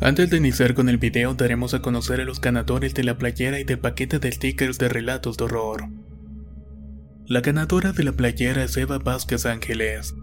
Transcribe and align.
Antes 0.00 0.30
de 0.30 0.36
iniciar 0.36 0.74
con 0.74 0.88
el 0.88 0.98
video 0.98 1.34
daremos 1.34 1.74
a 1.74 1.82
conocer 1.82 2.20
a 2.20 2.24
los 2.24 2.40
ganadores 2.40 2.94
de 2.94 3.02
la 3.02 3.18
playera 3.18 3.58
y 3.58 3.64
del 3.64 3.80
paquete 3.80 4.20
de 4.20 4.30
stickers 4.30 4.78
de 4.78 4.88
relatos 4.88 5.36
de 5.36 5.44
horror. 5.44 5.88
La 7.26 7.40
ganadora 7.40 7.90
de 7.90 8.04
la 8.04 8.12
playera 8.12 8.62
es 8.62 8.76
Eva 8.76 8.98
Vázquez 8.98 9.44
Ángeles, 9.44 10.14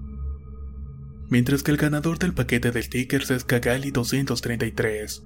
mientras 1.29 1.61
que 1.61 1.71
el 1.71 1.77
ganador 1.77 2.19
del 2.19 2.33
paquete 2.33 2.71
de 2.71 2.81
stickers 2.81 3.31
es 3.31 3.43
Kagali 3.43 3.91
233. 3.91 5.23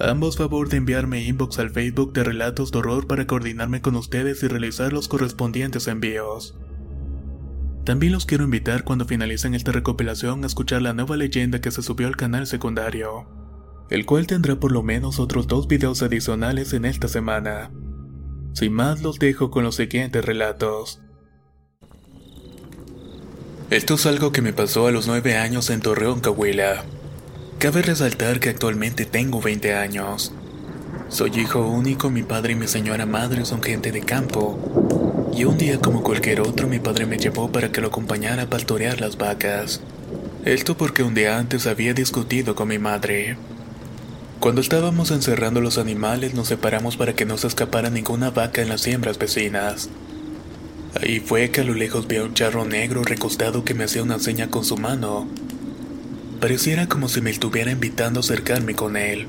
Ambos 0.00 0.36
favor 0.36 0.68
de 0.68 0.76
enviarme 0.76 1.24
inbox 1.24 1.58
al 1.58 1.70
Facebook 1.70 2.12
de 2.12 2.24
relatos 2.24 2.70
de 2.70 2.78
horror 2.78 3.06
para 3.06 3.26
coordinarme 3.26 3.80
con 3.80 3.96
ustedes 3.96 4.42
y 4.42 4.48
realizar 4.48 4.92
los 4.92 5.08
correspondientes 5.08 5.88
envíos. 5.88 6.58
También 7.88 8.12
los 8.12 8.26
quiero 8.26 8.44
invitar 8.44 8.84
cuando 8.84 9.06
finalicen 9.06 9.54
esta 9.54 9.72
recopilación 9.72 10.44
a 10.44 10.46
escuchar 10.46 10.82
la 10.82 10.92
nueva 10.92 11.16
leyenda 11.16 11.62
que 11.62 11.70
se 11.70 11.80
subió 11.80 12.06
al 12.06 12.18
canal 12.18 12.46
secundario, 12.46 13.26
el 13.88 14.04
cual 14.04 14.26
tendrá 14.26 14.60
por 14.60 14.72
lo 14.72 14.82
menos 14.82 15.18
otros 15.18 15.46
dos 15.46 15.68
videos 15.68 16.02
adicionales 16.02 16.74
en 16.74 16.84
esta 16.84 17.08
semana. 17.08 17.70
Sin 18.52 18.74
más 18.74 19.00
los 19.00 19.18
dejo 19.18 19.50
con 19.50 19.64
los 19.64 19.76
siguientes 19.76 20.22
relatos. 20.22 21.00
Esto 23.70 23.94
es 23.94 24.04
algo 24.04 24.32
que 24.32 24.42
me 24.42 24.52
pasó 24.52 24.86
a 24.86 24.90
los 24.90 25.06
9 25.06 25.38
años 25.38 25.70
en 25.70 25.80
Torreón, 25.80 26.20
Coahuila. 26.20 26.84
Cabe 27.58 27.80
resaltar 27.80 28.38
que 28.38 28.50
actualmente 28.50 29.06
tengo 29.06 29.40
20 29.40 29.72
años. 29.72 30.34
Soy 31.10 31.30
hijo 31.40 31.66
único, 31.66 32.10
mi 32.10 32.22
padre 32.22 32.52
y 32.52 32.56
mi 32.56 32.68
señora 32.68 33.06
madre 33.06 33.46
son 33.46 33.62
gente 33.62 33.92
de 33.92 34.02
campo. 34.02 34.58
Y 35.34 35.44
un 35.44 35.56
día 35.56 35.80
como 35.80 36.02
cualquier 36.02 36.42
otro 36.42 36.68
mi 36.68 36.80
padre 36.80 37.06
me 37.06 37.16
llevó 37.16 37.50
para 37.50 37.72
que 37.72 37.80
lo 37.80 37.88
acompañara 37.88 38.42
a 38.42 38.50
pastorear 38.50 39.00
las 39.00 39.16
vacas. 39.16 39.80
Esto 40.44 40.76
porque 40.76 41.02
un 41.02 41.14
día 41.14 41.38
antes 41.38 41.66
había 41.66 41.94
discutido 41.94 42.54
con 42.54 42.68
mi 42.68 42.78
madre. 42.78 43.38
Cuando 44.38 44.60
estábamos 44.60 45.10
encerrando 45.10 45.62
los 45.62 45.78
animales 45.78 46.34
nos 46.34 46.48
separamos 46.48 46.98
para 46.98 47.14
que 47.14 47.24
no 47.24 47.38
se 47.38 47.46
escapara 47.46 47.88
ninguna 47.88 48.28
vaca 48.28 48.60
en 48.60 48.68
las 48.68 48.82
siembras 48.82 49.18
vecinas. 49.18 49.88
Ahí 51.00 51.20
fue 51.20 51.50
que 51.50 51.62
a 51.62 51.64
lo 51.64 51.72
lejos 51.72 52.06
vi 52.06 52.16
a 52.16 52.24
un 52.24 52.34
charro 52.34 52.66
negro 52.66 53.02
recostado 53.02 53.64
que 53.64 53.72
me 53.72 53.84
hacía 53.84 54.02
una 54.02 54.18
seña 54.18 54.50
con 54.50 54.62
su 54.62 54.76
mano. 54.76 55.26
Pareciera 56.38 56.86
como 56.86 57.08
si 57.08 57.22
me 57.22 57.30
estuviera 57.30 57.70
invitando 57.70 58.20
a 58.20 58.22
acercarme 58.22 58.74
con 58.74 58.98
él 58.98 59.26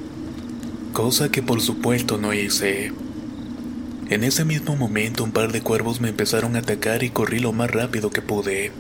cosa 0.94 1.30
que 1.30 1.42
por 1.42 1.62
supuesto 1.62 2.18
no 2.18 2.34
hice. 2.34 2.92
En 4.10 4.24
ese 4.24 4.44
mismo 4.44 4.76
momento 4.76 5.24
un 5.24 5.32
par 5.32 5.52
de 5.52 5.62
cuervos 5.62 6.02
me 6.02 6.10
empezaron 6.10 6.56
a 6.56 6.60
atacar 6.60 7.04
y 7.04 7.10
corrí 7.10 7.40
lo 7.40 7.54
más 7.54 7.70
rápido 7.70 8.10
que 8.10 8.22
pude. 8.22 8.72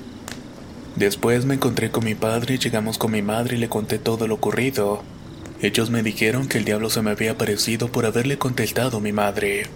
Después 0.95 1.45
me 1.45 1.55
encontré 1.55 1.91
con 1.91 2.03
mi 2.03 2.15
padre, 2.15 2.57
llegamos 2.57 2.97
con 2.97 3.11
mi 3.11 3.21
madre 3.21 3.55
y 3.55 3.59
le 3.59 3.69
conté 3.69 3.99
todo 3.99 4.27
lo 4.27 4.35
ocurrido. 4.35 5.03
Ellos 5.61 5.89
me 5.89 6.03
dijeron 6.03 6.47
que 6.47 6.57
el 6.57 6.65
diablo 6.65 6.89
se 6.89 7.01
me 7.01 7.11
había 7.11 7.31
aparecido 7.31 7.91
por 7.91 8.05
haberle 8.05 8.37
contestado 8.37 8.97
a 8.97 9.01
mi 9.01 9.11
madre. 9.11 9.67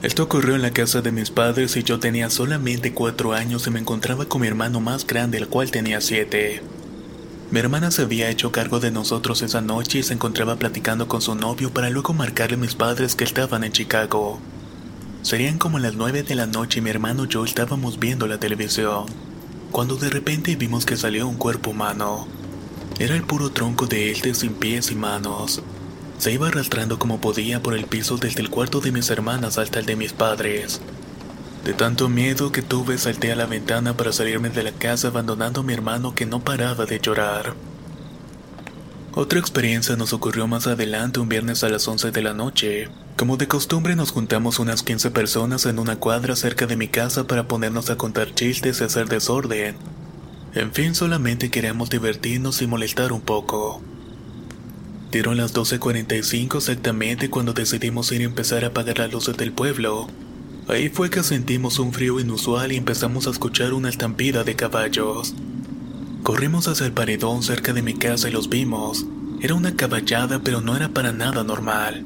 Esto 0.00 0.22
ocurrió 0.22 0.54
en 0.54 0.62
la 0.62 0.70
casa 0.70 1.02
de 1.02 1.10
mis 1.10 1.30
padres 1.30 1.76
y 1.76 1.82
yo 1.82 1.98
tenía 1.98 2.30
solamente 2.30 2.92
cuatro 2.92 3.32
años 3.32 3.66
y 3.66 3.70
me 3.70 3.80
encontraba 3.80 4.26
con 4.26 4.42
mi 4.42 4.46
hermano 4.46 4.80
más 4.80 5.04
grande, 5.04 5.38
el 5.38 5.48
cual 5.48 5.72
tenía 5.72 6.00
siete. 6.00 6.62
Mi 7.50 7.60
hermana 7.60 7.90
se 7.90 8.02
había 8.02 8.28
hecho 8.28 8.52
cargo 8.52 8.78
de 8.78 8.90
nosotros 8.90 9.40
esa 9.40 9.62
noche 9.62 10.00
y 10.00 10.02
se 10.02 10.12
encontraba 10.12 10.56
platicando 10.56 11.08
con 11.08 11.22
su 11.22 11.34
novio 11.34 11.72
para 11.72 11.88
luego 11.88 12.12
marcarle 12.12 12.56
a 12.56 12.60
mis 12.60 12.74
padres 12.74 13.14
que 13.14 13.24
estaban 13.24 13.64
en 13.64 13.72
Chicago. 13.72 14.38
Serían 15.22 15.56
como 15.56 15.78
las 15.78 15.94
nueve 15.94 16.22
de 16.22 16.34
la 16.34 16.44
noche 16.44 16.80
y 16.80 16.82
mi 16.82 16.90
hermano 16.90 17.24
y 17.24 17.28
yo 17.28 17.46
estábamos 17.46 17.98
viendo 17.98 18.26
la 18.26 18.38
televisión, 18.38 19.06
cuando 19.72 19.96
de 19.96 20.10
repente 20.10 20.56
vimos 20.56 20.84
que 20.84 20.98
salió 20.98 21.26
un 21.26 21.36
cuerpo 21.36 21.70
humano. 21.70 22.28
Era 22.98 23.14
el 23.16 23.22
puro 23.22 23.48
tronco 23.48 23.86
de 23.86 24.10
él 24.10 24.34
sin 24.34 24.52
pies 24.52 24.90
y 24.90 24.94
manos. 24.94 25.62
Se 26.18 26.30
iba 26.30 26.48
arrastrando 26.48 26.98
como 26.98 27.18
podía 27.18 27.62
por 27.62 27.72
el 27.72 27.86
piso 27.86 28.18
desde 28.18 28.42
el 28.42 28.50
cuarto 28.50 28.82
de 28.82 28.92
mis 28.92 29.08
hermanas 29.08 29.56
hasta 29.56 29.78
el 29.78 29.86
de 29.86 29.96
mis 29.96 30.12
padres. 30.12 30.82
De 31.64 31.74
tanto 31.74 32.08
miedo 32.08 32.52
que 32.52 32.62
tuve 32.62 32.98
salté 32.98 33.32
a 33.32 33.36
la 33.36 33.46
ventana 33.46 33.96
para 33.96 34.12
salirme 34.12 34.50
de 34.50 34.62
la 34.62 34.72
casa 34.72 35.08
abandonando 35.08 35.60
a 35.60 35.64
mi 35.64 35.72
hermano 35.72 36.14
que 36.14 36.26
no 36.26 36.40
paraba 36.40 36.86
de 36.86 36.98
llorar. 36.98 37.54
Otra 39.14 39.40
experiencia 39.40 39.96
nos 39.96 40.12
ocurrió 40.12 40.46
más 40.46 40.66
adelante 40.66 41.18
un 41.18 41.28
viernes 41.28 41.64
a 41.64 41.68
las 41.68 41.88
11 41.88 42.12
de 42.12 42.22
la 42.22 42.34
noche. 42.34 42.88
Como 43.16 43.36
de 43.36 43.48
costumbre 43.48 43.96
nos 43.96 44.12
juntamos 44.12 44.60
unas 44.60 44.84
15 44.84 45.10
personas 45.10 45.66
en 45.66 45.80
una 45.80 45.96
cuadra 45.96 46.36
cerca 46.36 46.66
de 46.66 46.76
mi 46.76 46.86
casa 46.86 47.26
para 47.26 47.48
ponernos 47.48 47.90
a 47.90 47.96
contar 47.96 48.32
chistes 48.34 48.80
y 48.80 48.84
hacer 48.84 49.08
desorden. 49.08 49.76
En 50.54 50.72
fin, 50.72 50.94
solamente 50.94 51.50
queríamos 51.50 51.90
divertirnos 51.90 52.62
y 52.62 52.66
molestar 52.68 53.12
un 53.12 53.20
poco. 53.20 53.82
Dieron 55.10 55.36
las 55.36 55.54
12.45 55.54 56.58
exactamente 56.58 57.28
cuando 57.28 57.54
decidimos 57.54 58.12
ir 58.12 58.20
a 58.20 58.24
empezar 58.24 58.64
a 58.64 58.68
apagar 58.68 58.98
las 58.98 59.10
luces 59.10 59.36
del 59.36 59.52
pueblo. 59.52 60.06
Ahí 60.68 60.90
fue 60.90 61.08
que 61.08 61.22
sentimos 61.22 61.78
un 61.78 61.94
frío 61.94 62.20
inusual 62.20 62.72
y 62.72 62.76
empezamos 62.76 63.26
a 63.26 63.30
escuchar 63.30 63.72
una 63.72 63.88
estampida 63.88 64.44
de 64.44 64.54
caballos. 64.54 65.34
Corrimos 66.22 66.68
hacia 66.68 66.84
el 66.84 66.92
paredón 66.92 67.42
cerca 67.42 67.72
de 67.72 67.80
mi 67.80 67.94
casa 67.94 68.28
y 68.28 68.32
los 68.32 68.50
vimos. 68.50 69.06
Era 69.40 69.54
una 69.54 69.76
caballada 69.76 70.40
pero 70.40 70.60
no 70.60 70.76
era 70.76 70.90
para 70.90 71.12
nada 71.12 71.42
normal. 71.42 72.04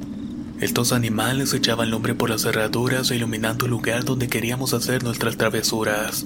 Estos 0.61 0.93
animales 0.93 1.53
echaban 1.53 1.91
lumbre 1.91 2.15
por 2.15 2.29
las 2.29 2.43
cerraduras 2.43 3.11
iluminando 3.11 3.65
el 3.65 3.71
lugar 3.71 4.05
donde 4.05 4.29
queríamos 4.29 4.73
hacer 4.73 5.03
nuestras 5.03 5.35
travesuras. 5.35 6.25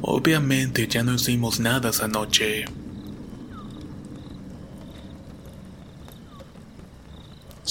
Obviamente 0.00 0.88
ya 0.88 1.04
no 1.04 1.14
hicimos 1.14 1.60
nada 1.60 1.90
esa 1.90 2.08
noche. 2.08 2.64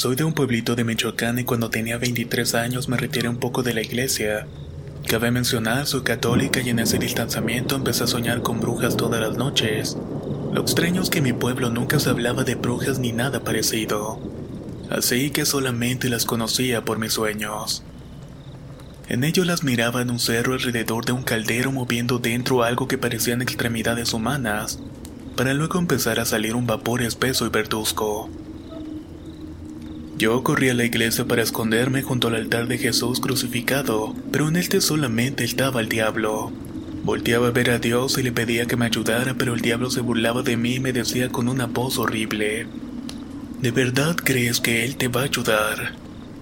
Soy 0.01 0.15
de 0.15 0.23
un 0.23 0.33
pueblito 0.33 0.75
de 0.75 0.83
Michoacán 0.83 1.37
y 1.37 1.43
cuando 1.43 1.69
tenía 1.69 1.99
23 1.99 2.55
años 2.55 2.89
me 2.89 2.97
retiré 2.97 3.29
un 3.29 3.37
poco 3.37 3.61
de 3.61 3.75
la 3.75 3.83
iglesia. 3.83 4.47
Cabe 5.05 5.29
mencionar, 5.29 5.85
soy 5.85 6.01
católica 6.01 6.59
y 6.59 6.69
en 6.69 6.79
ese 6.79 6.97
distanciamiento 6.97 7.75
empecé 7.75 8.05
a 8.05 8.07
soñar 8.07 8.41
con 8.41 8.59
brujas 8.59 8.97
todas 8.97 9.21
las 9.21 9.37
noches. 9.37 9.95
Lo 10.53 10.61
extraño 10.61 11.03
es 11.03 11.11
que 11.11 11.19
en 11.19 11.25
mi 11.25 11.33
pueblo 11.33 11.69
nunca 11.69 11.99
se 11.99 12.09
hablaba 12.09 12.43
de 12.43 12.55
brujas 12.55 12.97
ni 12.97 13.11
nada 13.11 13.43
parecido. 13.43 14.19
Así 14.89 15.29
que 15.29 15.45
solamente 15.45 16.09
las 16.09 16.25
conocía 16.25 16.83
por 16.83 16.97
mis 16.97 17.13
sueños. 17.13 17.83
En 19.07 19.23
ello 19.23 19.45
las 19.45 19.63
miraba 19.63 20.01
en 20.01 20.09
un 20.09 20.19
cerro 20.19 20.55
alrededor 20.55 21.05
de 21.05 21.11
un 21.11 21.21
caldero 21.21 21.71
moviendo 21.71 22.17
dentro 22.17 22.63
algo 22.63 22.87
que 22.87 22.97
parecían 22.97 23.43
extremidades 23.43 24.13
humanas, 24.13 24.79
para 25.37 25.53
luego 25.53 25.77
empezar 25.77 26.19
a 26.19 26.25
salir 26.25 26.55
un 26.55 26.65
vapor 26.65 27.03
espeso 27.03 27.45
y 27.45 27.49
verduzco. 27.49 28.31
Yo 30.21 30.43
corrí 30.43 30.69
a 30.69 30.75
la 30.75 30.85
iglesia 30.85 31.25
para 31.25 31.41
esconderme 31.41 32.03
junto 32.03 32.27
al 32.27 32.35
altar 32.35 32.67
de 32.67 32.77
Jesús 32.77 33.19
crucificado, 33.19 34.13
pero 34.31 34.49
en 34.49 34.55
este 34.55 34.79
solamente 34.79 35.43
estaba 35.43 35.81
el 35.81 35.89
diablo. 35.89 36.51
Volteaba 37.03 37.47
a 37.47 37.49
ver 37.49 37.71
a 37.71 37.79
Dios 37.79 38.19
y 38.19 38.21
le 38.21 38.31
pedía 38.31 38.67
que 38.67 38.77
me 38.77 38.85
ayudara, 38.85 39.33
pero 39.33 39.55
el 39.55 39.61
diablo 39.61 39.89
se 39.89 40.01
burlaba 40.01 40.43
de 40.43 40.57
mí 40.57 40.75
y 40.75 40.79
me 40.79 40.93
decía 40.93 41.29
con 41.29 41.49
una 41.49 41.65
voz 41.65 41.97
horrible. 41.97 42.67
¿De 43.61 43.71
verdad 43.71 44.15
crees 44.15 44.59
que 44.59 44.85
Él 44.85 44.95
te 44.95 45.07
va 45.07 45.21
a 45.21 45.23
ayudar? 45.23 45.95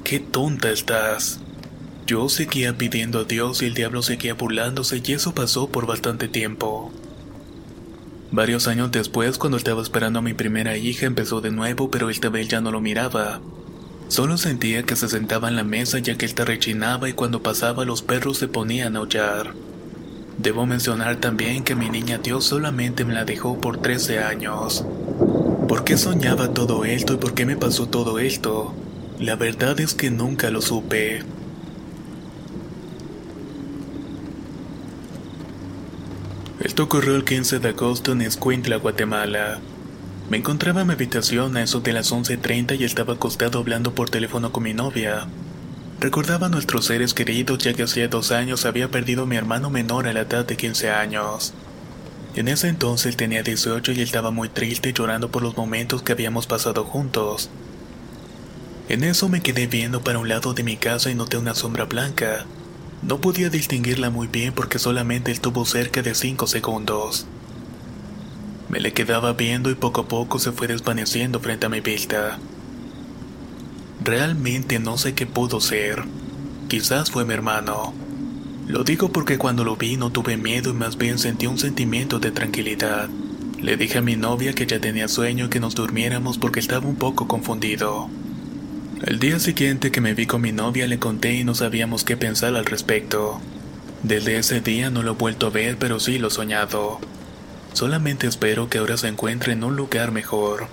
¡Qué 0.04 0.20
tonta 0.20 0.72
estás! 0.72 1.40
Yo 2.06 2.28
seguía 2.28 2.78
pidiendo 2.78 3.20
a 3.20 3.24
Dios 3.24 3.62
y 3.62 3.68
el 3.68 3.76
diablo 3.76 4.02
seguía 4.02 4.34
burlándose 4.34 5.02
y 5.06 5.14
eso 5.14 5.34
pasó 5.34 5.70
por 5.70 5.88
bastante 5.88 6.28
tiempo. 6.28 6.92
Varios 8.30 8.68
años 8.68 8.92
después, 8.92 9.38
cuando 9.38 9.56
estaba 9.56 9.82
esperando 9.82 10.20
a 10.20 10.22
mi 10.22 10.34
primera 10.34 10.76
hija, 10.76 11.06
empezó 11.06 11.40
de 11.40 11.52
nuevo, 11.52 11.90
pero 11.90 12.10
esta 12.10 12.28
vez 12.28 12.50
ya 12.50 12.60
no 12.60 12.72
lo 12.72 12.82
miraba. 12.82 13.40
Solo 14.10 14.38
sentía 14.40 14.82
que 14.84 14.96
se 14.96 15.08
sentaba 15.08 15.50
en 15.50 15.56
la 15.56 15.64
mesa 15.64 16.00
ya 16.00 16.18
que 16.18 16.26
él 16.26 16.34
te 16.34 16.44
rechinaba 16.44 17.08
y 17.08 17.14
cuando 17.14 17.44
pasaba 17.44 17.86
los 17.86 18.02
perros 18.02 18.40
se 18.40 18.48
ponían 18.48 18.96
a 18.96 19.00
aullar. 19.00 19.54
Debo 20.40 20.66
mencionar 20.66 21.18
también 21.18 21.64
que 21.64 21.76
mi 21.76 21.90
niña 21.92 22.18
Dios 22.18 22.44
solamente 22.46 23.06
me 23.06 23.14
la 23.14 23.24
dejó 23.24 23.62
por 23.62 23.78
13 23.78 24.24
años. 24.24 24.84
¿Por 25.68 25.84
qué 25.84 25.96
soñaba 25.96 26.56
todo 26.56 26.86
esto 26.86 27.14
y 27.14 27.18
por 27.18 27.36
qué 27.36 27.46
me 27.46 27.56
pasó 27.56 27.88
todo 27.88 28.18
esto? 28.18 28.74
La 29.20 29.36
verdad 29.36 29.80
es 29.80 29.94
que 29.94 30.10
nunca 30.10 30.50
lo 30.50 30.64
supe. 30.64 31.22
Esto 36.60 36.84
ocurrió 36.84 37.16
el 37.16 37.26
15 37.26 37.60
de 37.60 37.70
agosto 37.70 38.14
en 38.14 38.22
Escuintla, 38.24 38.78
Guatemala. 38.78 39.60
Me 40.30 40.38
encontraba 40.38 40.82
en 40.82 40.88
mi 40.88 40.94
habitación 40.94 41.58
a 41.58 41.64
eso 41.64 41.80
de 41.80 41.92
las 41.92 42.12
11.30 42.12 42.80
y 42.80 42.84
estaba 42.84 43.16
acostado 43.16 43.58
hablando 43.58 43.96
por 43.96 44.12
teléfono 44.12 44.52
con 44.52 44.62
mi 44.62 44.76
novia. 44.76 45.26
Recordaba 46.00 46.46
a 46.46 46.50
nuestros 46.50 46.86
seres 46.86 47.16
queridos 47.16 47.58
ya 47.58 47.74
que 47.74 47.82
hacía 47.82 48.08
dos 48.08 48.32
años 48.32 48.66
había 48.66 48.92
perdido 48.92 49.24
a 49.24 49.26
mi 49.26 49.38
hermano 49.38 49.72
menor 49.72 50.08
a 50.08 50.14
la 50.14 50.22
edad 50.22 50.46
de 50.46 50.56
15 50.56 50.92
años. 50.92 51.56
En 52.36 52.48
ese 52.48 52.68
entonces 52.68 53.18
tenía 53.18 53.42
18 53.42 53.92
y 53.94 54.02
estaba 54.02 54.30
muy 54.30 54.50
triste 54.50 54.94
llorando 54.94 55.32
por 55.32 55.42
los 55.42 55.58
momentos 55.58 56.04
que 56.04 56.12
habíamos 56.12 56.46
pasado 56.46 56.86
juntos. 56.86 57.50
En 58.88 59.04
eso 59.04 59.30
me 59.30 59.42
quedé 59.42 59.66
viendo 59.66 60.04
para 60.04 60.20
un 60.20 60.30
lado 60.30 60.54
de 60.54 60.62
mi 60.62 60.78
casa 60.78 61.10
y 61.10 61.16
noté 61.16 61.38
una 61.38 61.56
sombra 61.56 61.86
blanca. 61.86 62.46
No 63.02 63.20
podía 63.20 63.50
distinguirla 63.50 64.12
muy 64.12 64.28
bien 64.28 64.54
porque 64.54 64.78
solamente 64.78 65.32
estuvo 65.32 65.66
cerca 65.66 66.04
de 66.04 66.14
5 66.14 66.46
segundos. 66.46 67.26
Me 68.70 68.80
le 68.80 68.94
quedaba 68.94 69.34
viendo 69.34 69.72
y 69.72 69.76
poco 69.76 70.02
a 70.02 70.08
poco 70.08 70.38
se 70.38 70.52
fue 70.52 70.68
desvaneciendo 70.68 71.40
frente 71.40 71.66
a 71.66 71.70
mi 71.70 71.82
vista. 71.82 72.38
Realmente 74.04 74.80
no 74.80 74.98
sé 74.98 75.16
qué 75.16 75.26
pudo 75.26 75.60
ser. 75.60 76.04
Quizás 76.68 77.10
fue 77.10 77.26
mi 77.26 77.34
hermano. 77.34 77.94
Lo 78.68 78.84
digo 78.84 79.12
porque 79.12 79.40
cuando 79.40 79.64
lo 79.64 79.76
vi 79.76 79.98
no 79.98 80.12
tuve 80.12 80.38
miedo 80.38 80.70
y 80.70 80.74
más 80.74 80.98
bien 80.98 81.18
sentí 81.18 81.48
un 81.48 81.58
sentimiento 81.58 82.20
de 82.20 82.30
tranquilidad. 82.30 83.10
Le 83.60 83.76
dije 83.76 83.98
a 83.98 84.02
mi 84.04 84.16
novia 84.16 84.54
que 84.54 84.68
ya 84.68 84.80
tenía 84.80 85.08
sueño 85.08 85.46
y 85.46 85.50
que 85.50 85.60
nos 85.60 85.74
durmiéramos 85.74 86.38
porque 86.38 86.60
estaba 86.60 86.88
un 86.88 86.96
poco 86.96 87.28
confundido. 87.28 88.08
El 89.04 89.18
día 89.18 89.40
siguiente 89.40 89.92
que 89.92 90.02
me 90.02 90.14
vi 90.14 90.28
con 90.28 90.42
mi 90.42 90.52
novia 90.52 90.86
le 90.86 91.00
conté 91.00 91.34
y 91.34 91.44
no 91.44 91.56
sabíamos 91.56 92.04
qué 92.04 92.18
pensar 92.18 92.56
al 92.56 92.66
respecto. 92.66 93.42
Desde 94.04 94.38
ese 94.38 94.62
día 94.62 94.92
no 94.92 95.02
lo 95.02 95.14
he 95.14 95.16
vuelto 95.16 95.48
a 95.48 95.50
ver, 95.50 95.78
pero 95.78 96.00
sí 96.00 96.20
lo 96.20 96.28
he 96.28 96.32
soñado. 96.32 97.00
Solamente 97.74 98.28
espero 98.28 98.70
que 98.70 98.78
ahora 98.78 98.98
se 98.98 99.08
encuentre 99.08 99.54
en 99.54 99.64
un 99.64 99.76
lugar 99.76 100.12
mejor. 100.12 100.68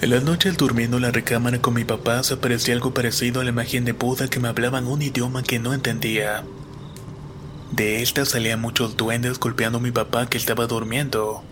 En 0.00 0.10
la 0.10 0.20
noche 0.20 0.48
al 0.48 0.56
durmiendo 0.56 0.96
en 0.96 1.02
la 1.02 1.10
recámara 1.10 1.60
con 1.60 1.74
mi 1.74 1.84
papá 1.84 2.22
se 2.22 2.34
aparecía 2.34 2.72
algo 2.72 2.94
parecido 2.94 3.40
a 3.40 3.44
la 3.44 3.50
imagen 3.50 3.84
de 3.84 3.92
Buda 3.92 4.28
que 4.28 4.40
me 4.40 4.48
hablaban 4.48 4.86
un 4.86 5.02
idioma 5.02 5.42
que 5.42 5.58
no 5.58 5.74
entendía. 5.74 6.42
De 7.70 8.02
esta 8.02 8.24
salían 8.24 8.62
muchos 8.62 8.96
duendes 8.96 9.38
golpeando 9.38 9.78
a 9.78 9.82
mi 9.82 9.90
papá 9.90 10.26
que 10.26 10.38
estaba 10.38 10.66
durmiendo. 10.66 11.42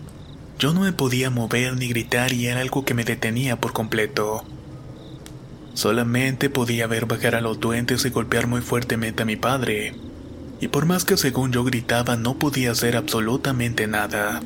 Yo 0.57 0.73
no 0.73 0.81
me 0.81 0.93
podía 0.93 1.29
mover 1.29 1.77
ni 1.77 1.87
gritar 1.87 2.33
y 2.33 2.47
era 2.47 2.61
algo 2.61 2.83
que 2.85 2.95
me 2.95 3.03
detenía 3.03 3.61
por 3.61 3.71
completo. 3.71 4.43
Solamente 5.75 6.49
podía 6.49 6.87
ver 6.87 7.05
bajar 7.05 7.35
a 7.35 7.41
los 7.41 7.59
duendes 7.59 8.03
y 8.03 8.09
golpear 8.09 8.47
muy 8.47 8.61
fuertemente 8.61 9.23
a 9.23 9.25
mi 9.25 9.35
padre. 9.35 9.93
Y 10.61 10.67
por 10.67 10.85
más 10.85 11.05
que 11.05 11.17
según 11.17 11.51
yo 11.51 11.63
gritaba 11.63 12.15
no 12.15 12.37
podía 12.37 12.71
hacer 12.71 12.97
absolutamente 12.97 13.87
nada. 13.87 14.41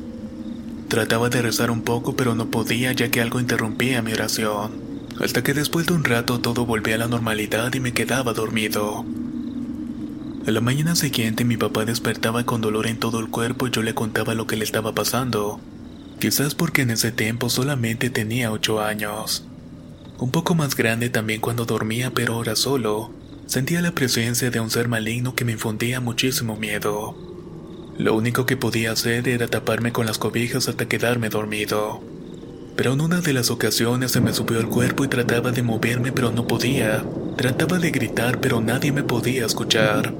Trataba 0.88 1.28
de 1.28 1.42
rezar 1.42 1.70
un 1.70 1.82
poco 1.82 2.14
pero 2.14 2.34
no 2.34 2.50
podía 2.50 2.92
ya 2.92 3.10
que 3.10 3.20
algo 3.20 3.40
interrumpía 3.40 4.02
mi 4.02 4.12
oración. 4.12 4.72
Hasta 5.20 5.42
que 5.42 5.54
después 5.54 5.86
de 5.86 5.94
un 5.94 6.04
rato 6.04 6.40
todo 6.40 6.66
volvía 6.66 6.96
a 6.96 6.98
la 6.98 7.08
normalidad 7.08 7.72
y 7.74 7.80
me 7.80 7.92
quedaba 7.92 8.32
dormido. 8.32 9.04
A 10.46 10.50
la 10.50 10.60
mañana 10.60 10.94
siguiente 10.94 11.44
mi 11.44 11.56
papá 11.56 11.84
despertaba 11.84 12.44
con 12.44 12.60
dolor 12.60 12.86
en 12.86 12.98
todo 12.98 13.18
el 13.18 13.30
cuerpo 13.30 13.66
y 13.66 13.70
yo 13.70 13.82
le 13.82 13.94
contaba 13.94 14.34
lo 14.34 14.46
que 14.46 14.56
le 14.56 14.64
estaba 14.64 14.94
pasando. 14.94 15.58
Quizás 16.20 16.54
porque 16.54 16.82
en 16.82 16.90
ese 16.90 17.12
tiempo 17.12 17.48
solamente 17.48 18.10
tenía 18.10 18.52
ocho 18.52 18.80
años. 18.80 19.44
Un 20.18 20.30
poco 20.30 20.54
más 20.54 20.76
grande 20.76 21.10
también 21.10 21.40
cuando 21.40 21.64
dormía, 21.64 22.10
pero 22.10 22.34
ahora 22.34 22.56
solo. 22.56 23.10
Sentía 23.46 23.82
la 23.82 23.92
presencia 23.92 24.50
de 24.50 24.58
un 24.60 24.70
ser 24.70 24.88
maligno 24.88 25.34
que 25.34 25.44
me 25.44 25.52
infundía 25.52 26.00
muchísimo 26.00 26.56
miedo. 26.56 27.14
Lo 27.98 28.14
único 28.14 28.46
que 28.46 28.56
podía 28.56 28.92
hacer 28.92 29.28
era 29.28 29.48
taparme 29.48 29.92
con 29.92 30.06
las 30.06 30.18
cobijas 30.18 30.68
hasta 30.68 30.88
quedarme 30.88 31.28
dormido. 31.28 32.02
Pero 32.74 32.94
en 32.94 33.00
una 33.00 33.20
de 33.20 33.32
las 33.32 33.50
ocasiones 33.50 34.12
se 34.12 34.20
me 34.20 34.32
subió 34.32 34.58
el 34.58 34.68
cuerpo 34.68 35.04
y 35.04 35.08
trataba 35.08 35.52
de 35.52 35.62
moverme 35.62 36.10
pero 36.10 36.32
no 36.32 36.46
podía. 36.46 37.04
Trataba 37.36 37.78
de 37.78 37.90
gritar 37.90 38.40
pero 38.40 38.60
nadie 38.60 38.92
me 38.92 39.04
podía 39.04 39.46
escuchar. 39.46 40.14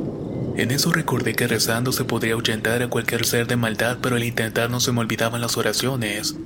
En 0.56 0.70
eso 0.70 0.92
recordé 0.92 1.34
que 1.34 1.48
rezando 1.48 1.90
se 1.90 2.04
podría 2.04 2.34
ahuyentar 2.34 2.82
a 2.82 2.88
cualquier 2.88 3.26
ser 3.26 3.48
de 3.48 3.56
maldad, 3.56 3.98
pero 4.00 4.16
al 4.16 4.22
intentar 4.22 4.70
no 4.70 4.78
se 4.78 4.92
me 4.92 5.00
olvidaban 5.00 5.40
las 5.40 5.56
oraciones. 5.56 6.36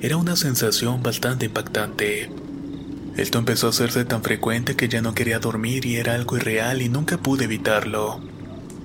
Era 0.00 0.16
una 0.16 0.34
sensación 0.34 1.00
bastante 1.02 1.46
impactante. 1.46 2.28
Esto 3.16 3.38
empezó 3.38 3.66
a 3.66 3.70
hacerse 3.70 4.04
tan 4.04 4.22
frecuente 4.22 4.74
que 4.74 4.88
ya 4.88 5.02
no 5.02 5.14
quería 5.14 5.38
dormir 5.38 5.84
y 5.84 5.96
era 5.96 6.14
algo 6.14 6.36
irreal 6.38 6.80
y 6.80 6.88
nunca 6.88 7.18
pude 7.18 7.44
evitarlo. 7.44 8.20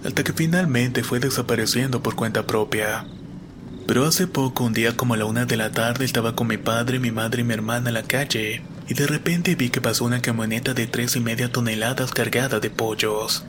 Hasta 0.04 0.24
que 0.24 0.34
finalmente 0.34 1.04
fue 1.04 1.20
desapareciendo 1.20 2.04
por 2.04 2.16
cuenta 2.16 2.46
propia. 2.46 3.06
Pero 3.88 4.06
hace 4.06 4.28
poco, 4.28 4.66
un 4.66 4.74
día 4.74 4.98
como 4.98 5.14
a 5.14 5.18
la 5.18 5.26
una 5.26 5.46
de 5.46 5.56
la 5.56 5.72
tarde, 5.72 6.04
estaba 6.04 6.36
con 6.36 6.48
mi 6.48 6.58
padre, 6.58 7.00
mi 7.00 7.12
madre 7.12 7.42
y 7.42 7.46
mi 7.46 7.54
hermana 7.54 7.90
en 7.90 7.94
la 7.94 8.04
calle, 8.04 8.62
y 8.90 8.94
de 8.94 9.08
repente 9.08 9.56
vi 9.56 9.70
que 9.70 9.80
pasó 9.80 10.04
una 10.04 10.22
camioneta 10.22 10.74
de 10.74 10.88
tres 10.88 11.16
y 11.16 11.22
media 11.22 11.52
toneladas 11.52 12.12
cargada 12.12 12.60
de 12.60 12.70
pollos. 12.70 13.46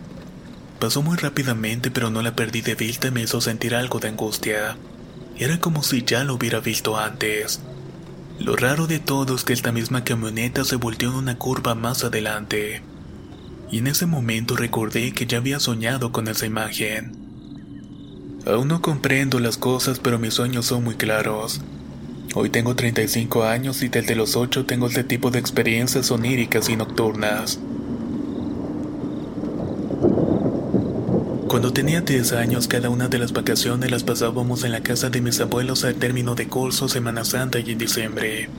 Pasó 0.79 1.03
muy 1.03 1.17
rápidamente 1.17 1.91
pero 1.91 2.11
no 2.11 2.23
la 2.23 2.37
perdí 2.37 2.61
de 2.61 2.77
vista 2.77 3.09
y 3.09 3.11
me 3.11 3.23
hizo 3.23 3.41
sentir 3.41 3.75
algo 3.75 3.99
de 3.99 4.09
angustia. 4.09 4.77
Era 5.37 5.59
como 5.59 5.83
si 5.83 6.05
ya 6.05 6.23
lo 6.23 6.35
hubiera 6.35 6.61
visto 6.61 6.97
antes. 6.97 7.61
Lo 8.39 8.55
raro 8.55 8.87
de 8.87 9.01
todo 9.01 9.35
es 9.35 9.43
que 9.43 9.53
esta 9.53 9.73
misma 9.73 10.05
camioneta 10.05 10.65
se 10.65 10.77
volteó 10.77 11.11
en 11.11 11.17
una 11.17 11.39
curva 11.39 11.75
más 11.75 12.05
adelante. 12.05 12.83
Y 13.71 13.79
en 13.79 13.89
ese 13.89 14.07
momento 14.07 14.57
recordé 14.57 15.13
que 15.13 15.27
ya 15.27 15.39
había 15.39 15.59
soñado 15.59 16.13
con 16.13 16.29
esa 16.29 16.47
imagen. 16.47 17.13
Aún 18.47 18.69
no 18.69 18.81
comprendo 18.81 19.41
las 19.41 19.59
cosas 19.59 19.99
pero 19.99 20.19
mis 20.19 20.35
sueños 20.35 20.67
son 20.67 20.85
muy 20.85 20.95
claros. 20.95 21.61
Hoy 22.35 22.51
tengo 22.51 22.77
35 22.77 23.43
años 23.43 23.83
y 23.83 23.89
desde 23.89 24.15
los 24.15 24.37
8 24.37 24.67
tengo 24.67 24.87
este 24.87 25.03
tipo 25.03 25.31
de 25.31 25.41
experiencias 25.41 26.11
oníricas 26.13 26.69
y 26.69 26.77
nocturnas. 26.77 27.59
Cuando 31.49 31.73
tenía 31.73 32.03
10 32.03 32.33
años, 32.33 32.69
cada 32.69 32.91
una 32.91 33.09
de 33.09 33.19
las 33.19 33.33
vacaciones 33.33 33.91
las 33.91 34.05
pasábamos 34.05 34.65
en 34.65 34.73
la 34.73 34.83
casa 34.83 35.09
de 35.09 35.23
mis 35.23 35.41
abuelos 35.41 35.83
al 35.83 35.95
término 35.95 36.35
de 36.35 36.47
curso, 36.47 36.91
Semana 36.91 37.25
Santa 37.25 37.59
y 37.59 37.71
en 37.71 37.79
diciembre. 37.79 38.51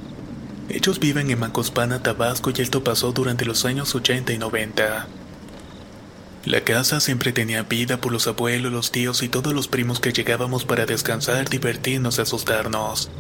Ellos 0.70 1.00
viven 1.00 1.30
en 1.30 1.40
Macospana, 1.40 2.02
Tabasco 2.02 2.50
y 2.50 2.62
esto 2.62 2.84
pasó 2.84 3.12
durante 3.12 3.46
los 3.46 3.64
años 3.66 3.94
80 3.94 4.34
y 4.34 4.40
90. 4.40 5.08
La 6.46 6.62
casa 6.62 7.00
siempre 7.00 7.32
tenía 7.32 7.62
vida 7.62 8.02
por 8.02 8.12
los 8.12 8.26
abuelos, 8.26 8.72
los 8.72 8.90
tíos 8.90 9.22
y 9.22 9.30
todos 9.30 9.54
los 9.54 9.68
primos 9.68 10.00
que 10.00 10.12
llegábamos 10.12 10.66
para 10.66 10.88
descansar, 10.88 11.48
divertirnos 11.48 12.18
y 12.18 12.22
asustarnos. 12.22 13.12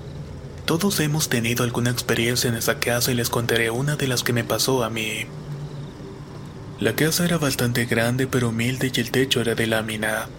Todos 0.66 1.00
hemos 1.00 1.30
tenido 1.30 1.64
alguna 1.64 1.92
experiencia 1.92 2.50
en 2.50 2.56
esa 2.56 2.80
casa 2.80 3.12
y 3.12 3.16
les 3.16 3.30
contaré 3.30 3.70
una 3.70 3.98
de 3.98 4.08
las 4.08 4.24
que 4.24 4.34
me 4.34 4.44
pasó 4.44 4.84
a 4.84 4.90
mí. 4.90 5.28
La 6.80 6.96
casa 6.96 7.26
era 7.26 7.38
bastante 7.38 7.86
grande 7.86 8.26
pero 8.26 8.50
humilde 8.50 8.90
y 8.96 9.00
el 9.02 9.12
techo 9.12 9.42
era 9.42 9.54
de 9.54 9.68
lámina. 9.68 10.30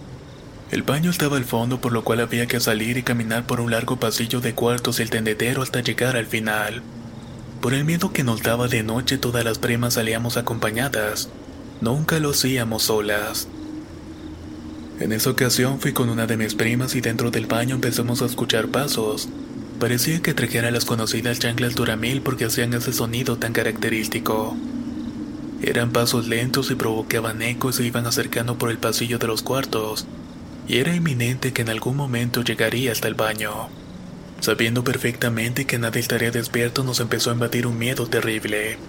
El 0.71 0.81
baño 0.81 1.11
estaba 1.11 1.37
al 1.37 1.45
fondo 1.45 1.79
por 1.79 1.91
lo 1.91 2.03
cual 2.03 2.19
había 2.19 2.47
que 2.47 2.59
salir 2.59 2.97
y 2.97 3.03
caminar 3.03 3.45
por 3.45 3.61
un 3.61 3.69
largo 3.69 3.97
pasillo 3.97 4.41
de 4.41 4.55
cuartos 4.55 4.99
y 4.99 5.03
el 5.03 5.11
tendedero 5.11 5.61
hasta 5.61 5.81
llegar 5.81 6.17
al 6.17 6.25
final. 6.25 6.81
Por 7.61 7.75
el 7.75 7.85
miedo 7.85 8.11
que 8.11 8.23
nos 8.23 8.41
daba 8.41 8.67
de 8.67 8.81
noche 8.81 9.19
todas 9.19 9.45
las 9.45 9.59
primas 9.59 9.93
salíamos 9.93 10.35
acompañadas. 10.35 11.29
Nunca 11.79 12.17
lo 12.17 12.31
hacíamos 12.31 12.83
solas. 12.83 13.47
En 14.99 15.11
esa 15.11 15.29
ocasión 15.29 15.79
fui 15.79 15.93
con 15.93 16.09
una 16.09 16.25
de 16.25 16.37
mis 16.37 16.55
primas 16.55 16.95
y 16.95 17.01
dentro 17.01 17.29
del 17.29 17.45
baño 17.45 17.75
empezamos 17.75 18.23
a 18.23 18.25
escuchar 18.25 18.69
pasos. 18.69 19.29
Parecía 19.79 20.23
que 20.23 20.33
trajera 20.33 20.71
las 20.71 20.85
conocidas 20.85 21.37
chanclas 21.37 21.75
Duramil 21.75 22.23
porque 22.23 22.45
hacían 22.45 22.73
ese 22.73 22.93
sonido 22.93 23.37
tan 23.37 23.53
característico. 23.53 24.57
Eran 25.61 25.91
pasos 25.91 26.27
lentos 26.27 26.71
y 26.71 26.75
provocaban 26.75 27.41
eco 27.41 27.69
y 27.69 27.73
se 27.73 27.83
iban 27.83 28.07
acercando 28.07 28.57
por 28.57 28.71
el 28.71 28.79
pasillo 28.79 29.19
de 29.19 29.27
los 29.27 29.43
cuartos, 29.43 30.07
y 30.67 30.77
era 30.77 30.95
inminente 30.95 31.53
que 31.53 31.61
en 31.61 31.69
algún 31.69 31.95
momento 31.95 32.41
llegaría 32.41 32.91
hasta 32.91 33.07
el 33.07 33.13
baño. 33.13 33.69
Sabiendo 34.39 34.83
perfectamente 34.83 35.65
que 35.65 35.77
nadie 35.77 36.01
estaría 36.01 36.31
despierto, 36.31 36.83
nos 36.83 36.99
empezó 36.99 37.29
a 37.29 37.33
invadir 37.33 37.67
un 37.67 37.77
miedo 37.77 38.07
terrible. 38.07 38.79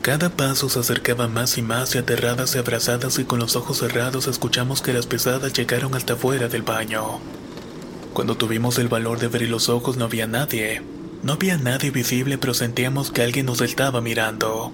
Cada 0.00 0.30
paso 0.30 0.68
se 0.68 0.78
acercaba 0.78 1.26
más 1.26 1.58
y 1.58 1.62
más 1.62 1.96
y 1.96 1.98
aterradas 1.98 2.54
y 2.54 2.58
abrazadas 2.58 3.18
y 3.18 3.24
con 3.24 3.40
los 3.40 3.56
ojos 3.56 3.78
cerrados 3.78 4.28
escuchamos 4.28 4.80
que 4.82 4.92
las 4.92 5.08
pesadas 5.08 5.52
llegaron 5.52 5.96
hasta 5.96 6.14
fuera 6.14 6.46
del 6.46 6.62
baño. 6.62 7.18
Cuando 8.12 8.36
tuvimos 8.36 8.78
el 8.78 8.86
valor 8.86 9.18
de 9.18 9.26
abrir 9.26 9.50
los 9.50 9.68
ojos 9.68 9.96
no 9.96 10.04
había 10.04 10.28
nadie, 10.28 10.82
No 11.22 11.32
había 11.32 11.58
nadie 11.58 11.90
visible, 11.90 12.38
pero 12.38 12.54
sentíamos 12.54 13.10
que 13.10 13.22
alguien 13.22 13.46
nos 13.46 13.60
estaba 13.60 14.00
mirando. 14.00 14.72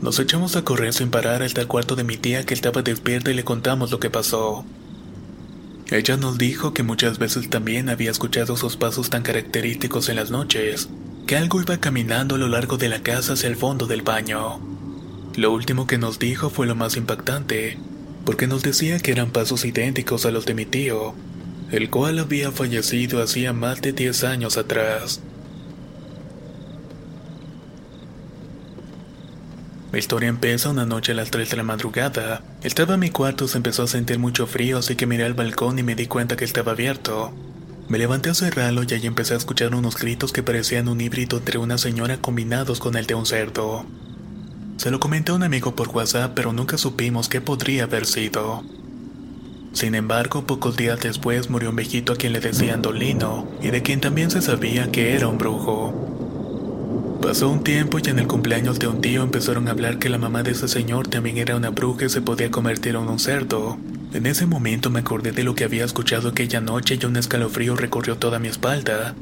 Nos 0.00 0.20
echamos 0.20 0.54
a 0.54 0.62
correr 0.62 0.92
sin 0.94 1.10
parar 1.10 1.42
hasta 1.42 1.60
el 1.60 1.66
cuarto 1.66 1.96
de 1.96 2.04
mi 2.04 2.16
tía 2.16 2.46
que 2.46 2.54
estaba 2.54 2.82
despierta 2.82 3.32
y 3.32 3.34
le 3.34 3.44
contamos 3.44 3.90
lo 3.90 3.98
que 3.98 4.10
pasó. 4.10 4.64
Ella 5.90 6.16
nos 6.16 6.38
dijo 6.38 6.72
que 6.72 6.84
muchas 6.84 7.18
veces 7.18 7.50
también 7.50 7.88
había 7.88 8.10
escuchado 8.10 8.56
sus 8.56 8.76
pasos 8.76 9.10
tan 9.10 9.22
característicos 9.22 10.08
en 10.08 10.16
las 10.16 10.30
noches, 10.30 10.88
que 11.26 11.36
algo 11.36 11.60
iba 11.60 11.78
caminando 11.78 12.36
a 12.36 12.38
lo 12.38 12.48
largo 12.48 12.76
de 12.76 12.88
la 12.88 13.02
casa 13.02 13.32
hacia 13.32 13.48
el 13.48 13.56
fondo 13.56 13.86
del 13.86 14.02
baño. 14.02 14.60
Lo 15.34 15.50
último 15.50 15.86
que 15.86 15.98
nos 15.98 16.18
dijo 16.18 16.48
fue 16.48 16.66
lo 16.66 16.76
más 16.76 16.96
impactante, 16.96 17.78
porque 18.24 18.46
nos 18.46 18.62
decía 18.62 19.00
que 19.00 19.10
eran 19.10 19.30
pasos 19.30 19.64
idénticos 19.64 20.26
a 20.26 20.30
los 20.30 20.46
de 20.46 20.54
mi 20.54 20.64
tío, 20.64 21.14
el 21.72 21.90
cual 21.90 22.18
había 22.18 22.52
fallecido 22.52 23.22
hacía 23.22 23.52
más 23.52 23.80
de 23.80 23.92
10 23.92 24.24
años 24.24 24.58
atrás. 24.58 25.22
Mi 29.90 30.00
historia 30.00 30.28
empieza 30.28 30.68
una 30.68 30.84
noche 30.84 31.12
a 31.12 31.14
las 31.14 31.30
3 31.30 31.48
de 31.48 31.56
la 31.56 31.62
madrugada. 31.62 32.42
Estaba 32.62 32.94
en 32.94 33.00
mi 33.00 33.08
cuarto, 33.08 33.48
se 33.48 33.56
empezó 33.56 33.84
a 33.84 33.86
sentir 33.86 34.18
mucho 34.18 34.46
frío, 34.46 34.76
así 34.76 34.96
que 34.96 35.06
miré 35.06 35.24
al 35.24 35.32
balcón 35.32 35.78
y 35.78 35.82
me 35.82 35.94
di 35.94 36.06
cuenta 36.06 36.36
que 36.36 36.44
estaba 36.44 36.72
abierto. 36.72 37.32
Me 37.88 37.96
levanté 37.96 38.28
a 38.28 38.34
cerrarlo 38.34 38.82
y 38.82 38.92
allí 38.92 39.06
empecé 39.06 39.32
a 39.32 39.38
escuchar 39.38 39.74
unos 39.74 39.96
gritos 39.96 40.30
que 40.30 40.42
parecían 40.42 40.88
un 40.88 41.00
híbrido 41.00 41.38
entre 41.38 41.56
una 41.56 41.78
señora 41.78 42.18
combinados 42.18 42.80
con 42.80 42.96
el 42.96 43.06
de 43.06 43.14
un 43.14 43.24
cerdo. 43.24 43.86
Se 44.76 44.90
lo 44.90 45.00
comenté 45.00 45.32
a 45.32 45.36
un 45.36 45.42
amigo 45.42 45.74
por 45.74 45.88
WhatsApp, 45.88 46.32
pero 46.34 46.52
nunca 46.52 46.76
supimos 46.76 47.30
qué 47.30 47.40
podría 47.40 47.84
haber 47.84 48.04
sido. 48.04 48.64
Sin 49.72 49.94
embargo, 49.94 50.46
pocos 50.46 50.76
días 50.76 51.00
después 51.00 51.48
murió 51.48 51.70
un 51.70 51.76
viejito 51.76 52.12
a 52.12 52.16
quien 52.16 52.34
le 52.34 52.40
decían 52.40 52.82
Dolino, 52.82 53.48
y 53.62 53.68
de 53.68 53.82
quien 53.82 54.02
también 54.02 54.30
se 54.30 54.42
sabía 54.42 54.92
que 54.92 55.14
era 55.14 55.28
un 55.28 55.38
brujo. 55.38 56.17
Pasó 57.22 57.50
un 57.50 57.64
tiempo 57.64 57.98
y 57.98 58.08
en 58.08 58.20
el 58.20 58.28
cumpleaños 58.28 58.78
de 58.78 58.86
un 58.86 59.00
tío 59.00 59.22
empezaron 59.22 59.68
a 59.68 59.72
hablar 59.72 59.98
que 59.98 60.08
la 60.08 60.18
mamá 60.18 60.42
de 60.42 60.52
ese 60.52 60.68
señor 60.68 61.08
también 61.08 61.36
era 61.38 61.56
una 61.56 61.70
bruja 61.70 62.06
y 62.06 62.08
se 62.08 62.22
podía 62.22 62.50
convertir 62.50 62.94
en 62.94 63.08
un 63.08 63.18
cerdo. 63.18 63.76
En 64.14 64.24
ese 64.24 64.46
momento 64.46 64.88
me 64.88 65.00
acordé 65.00 65.32
de 65.32 65.42
lo 65.42 65.54
que 65.54 65.64
había 65.64 65.84
escuchado 65.84 66.28
aquella 66.28 66.60
noche 66.60 66.98
y 67.00 67.04
un 67.04 67.16
escalofrío 67.16 67.76
recorrió 67.76 68.16
toda 68.16 68.38
mi 68.38 68.48
espalda. 68.48 69.14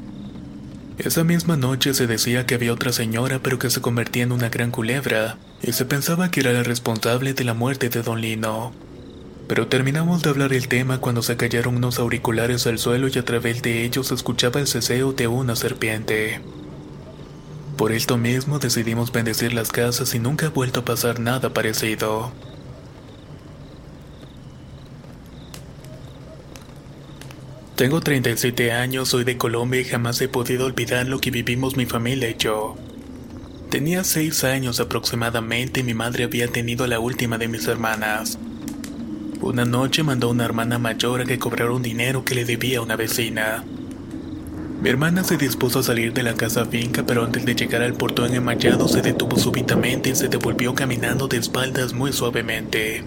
Esa 0.99 1.23
misma 1.23 1.57
noche 1.57 1.93
se 1.93 2.07
decía 2.07 2.45
que 2.45 2.55
había 2.55 2.71
otra 2.71 2.93
señora 2.93 3.39
pero 3.43 3.59
que 3.59 3.69
se 3.69 3.81
convertía 3.81 4.23
en 4.23 4.31
una 4.31 4.49
gran 4.49 4.71
culebra, 4.71 5.37
y 5.61 5.73
se 5.73 5.85
pensaba 5.85 6.31
que 6.31 6.39
era 6.39 6.53
la 6.53 6.63
responsable 6.63 7.33
de 7.33 7.43
la 7.43 7.53
muerte 7.53 7.89
de 7.89 8.03
Don 8.03 8.21
Lino. 8.21 8.73
Pero 9.47 9.67
terminamos 9.67 10.21
de 10.21 10.29
hablar 10.29 10.53
el 10.53 10.67
tema 10.67 10.99
cuando 10.99 11.21
se 11.21 11.35
cayeron 11.35 11.75
unos 11.75 11.99
auriculares 11.99 12.67
al 12.67 12.79
suelo 12.79 13.07
y 13.07 13.17
a 13.17 13.25
través 13.25 13.61
de 13.61 13.85
ellos 13.85 14.11
escuchaba 14.11 14.59
el 14.59 14.67
ceseo 14.67 15.13
de 15.13 15.27
una 15.27 15.55
serpiente. 15.55 16.41
Por 17.77 17.91
esto 17.91 18.17
mismo 18.17 18.57
decidimos 18.57 19.11
bendecir 19.11 19.53
las 19.53 19.71
casas 19.71 20.15
y 20.15 20.19
nunca 20.19 20.47
ha 20.47 20.49
vuelto 20.49 20.79
a 20.79 20.85
pasar 20.85 21.19
nada 21.19 21.53
parecido. 21.53 22.31
Tengo 27.75 28.01
37 28.01 28.71
años, 28.71 29.09
soy 29.09 29.23
de 29.23 29.37
Colombia 29.37 29.79
y 29.79 29.83
jamás 29.83 30.19
he 30.21 30.27
podido 30.27 30.65
olvidar 30.65 31.07
lo 31.07 31.19
que 31.19 31.29
vivimos 31.29 31.77
mi 31.77 31.85
familia 31.85 32.27
y 32.31 32.35
yo. 32.35 32.75
Tenía 33.69 34.03
6 34.03 34.43
años 34.45 34.79
aproximadamente 34.79 35.81
y 35.81 35.83
mi 35.83 35.93
madre 35.93 36.23
había 36.23 36.47
tenido 36.47 36.87
la 36.87 36.99
última 36.99 37.37
de 37.37 37.47
mis 37.47 37.67
hermanas. 37.67 38.39
Una 39.39 39.65
noche 39.65 40.01
mandó 40.01 40.29
a 40.29 40.31
una 40.31 40.45
hermana 40.45 40.79
mayor 40.79 41.21
a 41.21 41.25
que 41.25 41.37
cobrara 41.37 41.71
un 41.71 41.83
dinero 41.83 42.25
que 42.25 42.33
le 42.33 42.43
debía 42.43 42.79
a 42.79 42.81
una 42.81 42.95
vecina. 42.95 43.63
Mi 44.81 44.89
hermana 44.89 45.23
se 45.23 45.37
dispuso 45.37 45.79
a 45.79 45.83
salir 45.83 46.13
de 46.13 46.21
la 46.21 46.35
casa 46.35 46.65
finca, 46.65 47.03
pero 47.03 47.25
antes 47.25 47.45
de 47.45 47.55
llegar 47.55 47.81
al 47.81 47.95
portón 47.95 48.35
enmayado 48.35 48.87
se 48.87 49.01
detuvo 49.01 49.39
súbitamente 49.39 50.11
y 50.11 50.15
se 50.15 50.27
devolvió 50.27 50.75
caminando 50.75 51.27
de 51.27 51.37
espaldas 51.37 51.93
muy 51.93 52.13
suavemente. 52.13 53.03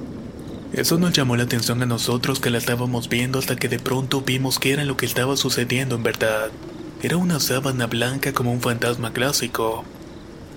Eso 0.72 0.98
nos 0.98 1.12
llamó 1.12 1.36
la 1.36 1.44
atención 1.44 1.80
a 1.82 1.86
nosotros 1.86 2.40
que 2.40 2.50
la 2.50 2.58
estábamos 2.58 3.08
viendo 3.08 3.38
hasta 3.38 3.54
que 3.54 3.68
de 3.68 3.78
pronto 3.78 4.20
vimos 4.20 4.58
que 4.58 4.72
era 4.72 4.84
lo 4.84 4.96
que 4.96 5.06
estaba 5.06 5.36
sucediendo 5.36 5.94
en 5.94 6.02
verdad. 6.02 6.50
Era 7.02 7.16
una 7.16 7.38
sábana 7.38 7.86
blanca 7.86 8.32
como 8.32 8.52
un 8.52 8.60
fantasma 8.60 9.12
clásico. 9.12 9.84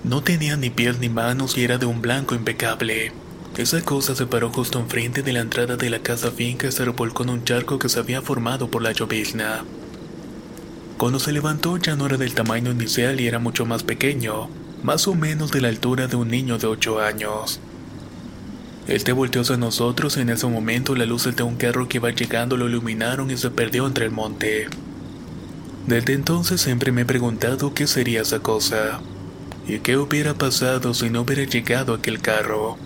No 0.02 0.22
tenía 0.22 0.56
ni 0.56 0.70
pies 0.70 0.98
ni 0.98 1.08
manos 1.08 1.56
y 1.56 1.62
era 1.62 1.78
de 1.78 1.86
un 1.86 2.02
blanco 2.02 2.34
impecable. 2.34 3.12
Esa 3.56 3.82
cosa 3.82 4.16
se 4.16 4.26
paró 4.26 4.50
justo 4.50 4.80
enfrente 4.80 5.22
de 5.22 5.32
la 5.32 5.40
entrada 5.40 5.76
de 5.76 5.90
la 5.90 6.00
casa 6.00 6.32
finca 6.32 6.66
y 6.66 6.72
se 6.72 6.84
revolcó 6.84 7.22
en 7.22 7.30
un 7.30 7.44
charco 7.44 7.78
que 7.78 7.88
se 7.88 8.00
había 8.00 8.20
formado 8.20 8.68
por 8.68 8.82
la 8.82 8.90
llovizna. 8.90 9.64
Cuando 10.96 11.18
se 11.18 11.32
levantó 11.32 11.76
ya 11.76 11.96
no 11.96 12.06
era 12.06 12.16
del 12.16 12.34
tamaño 12.34 12.70
inicial 12.70 13.20
y 13.20 13.26
era 13.26 13.38
mucho 13.40 13.66
más 13.66 13.82
pequeño, 13.82 14.48
más 14.82 15.08
o 15.08 15.14
menos 15.14 15.50
de 15.50 15.60
la 15.60 15.68
altura 15.68 16.06
de 16.06 16.16
un 16.16 16.28
niño 16.28 16.56
de 16.56 16.68
8 16.68 17.00
años. 17.00 17.60
Él 18.86 19.02
te 19.02 19.12
volteó 19.12 19.42
hacia 19.42 19.56
nosotros 19.56 20.16
y 20.16 20.20
en 20.20 20.30
ese 20.30 20.46
momento 20.46 20.94
las 20.94 21.08
luces 21.08 21.34
de 21.34 21.42
un 21.42 21.56
carro 21.56 21.88
que 21.88 21.96
iba 21.96 22.10
llegando 22.10 22.56
lo 22.56 22.68
iluminaron 22.68 23.30
y 23.30 23.36
se 23.36 23.50
perdió 23.50 23.86
entre 23.86 24.04
el 24.04 24.12
monte. 24.12 24.68
Desde 25.86 26.12
entonces 26.12 26.60
siempre 26.60 26.92
me 26.92 27.02
he 27.02 27.06
preguntado 27.06 27.74
qué 27.74 27.86
sería 27.86 28.22
esa 28.22 28.38
cosa 28.40 29.00
y 29.66 29.78
qué 29.80 29.96
hubiera 29.96 30.34
pasado 30.34 30.94
si 30.94 31.10
no 31.10 31.22
hubiera 31.22 31.44
llegado 31.44 31.94
aquel 31.94 32.20
carro. 32.20 32.78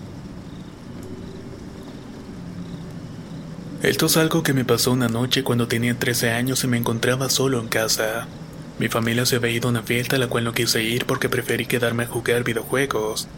Esto 3.81 4.07
es 4.07 4.17
algo 4.17 4.43
que 4.43 4.53
me 4.53 4.65
pasó 4.65 4.91
una 4.91 5.07
noche 5.07 5.41
cuando 5.41 5.69
tenía 5.69 5.97
13 5.97 6.31
años 6.31 6.65
y 6.65 6.67
me 6.67 6.75
encontraba 6.75 7.29
solo 7.29 7.61
en 7.61 7.69
casa. 7.69 8.27
Mi 8.77 8.89
familia 8.89 9.25
se 9.25 9.37
había 9.37 9.51
ido 9.51 9.69
a 9.69 9.71
una 9.71 9.83
fiesta 9.83 10.17
a 10.17 10.19
la 10.19 10.27
cual 10.27 10.43
no 10.43 10.53
quise 10.53 10.83
ir 10.83 11.05
porque 11.05 11.29
preferí 11.29 11.65
quedarme 11.65 12.03
a 12.03 12.07
jugar 12.07 12.43
videojuegos. 12.43 13.29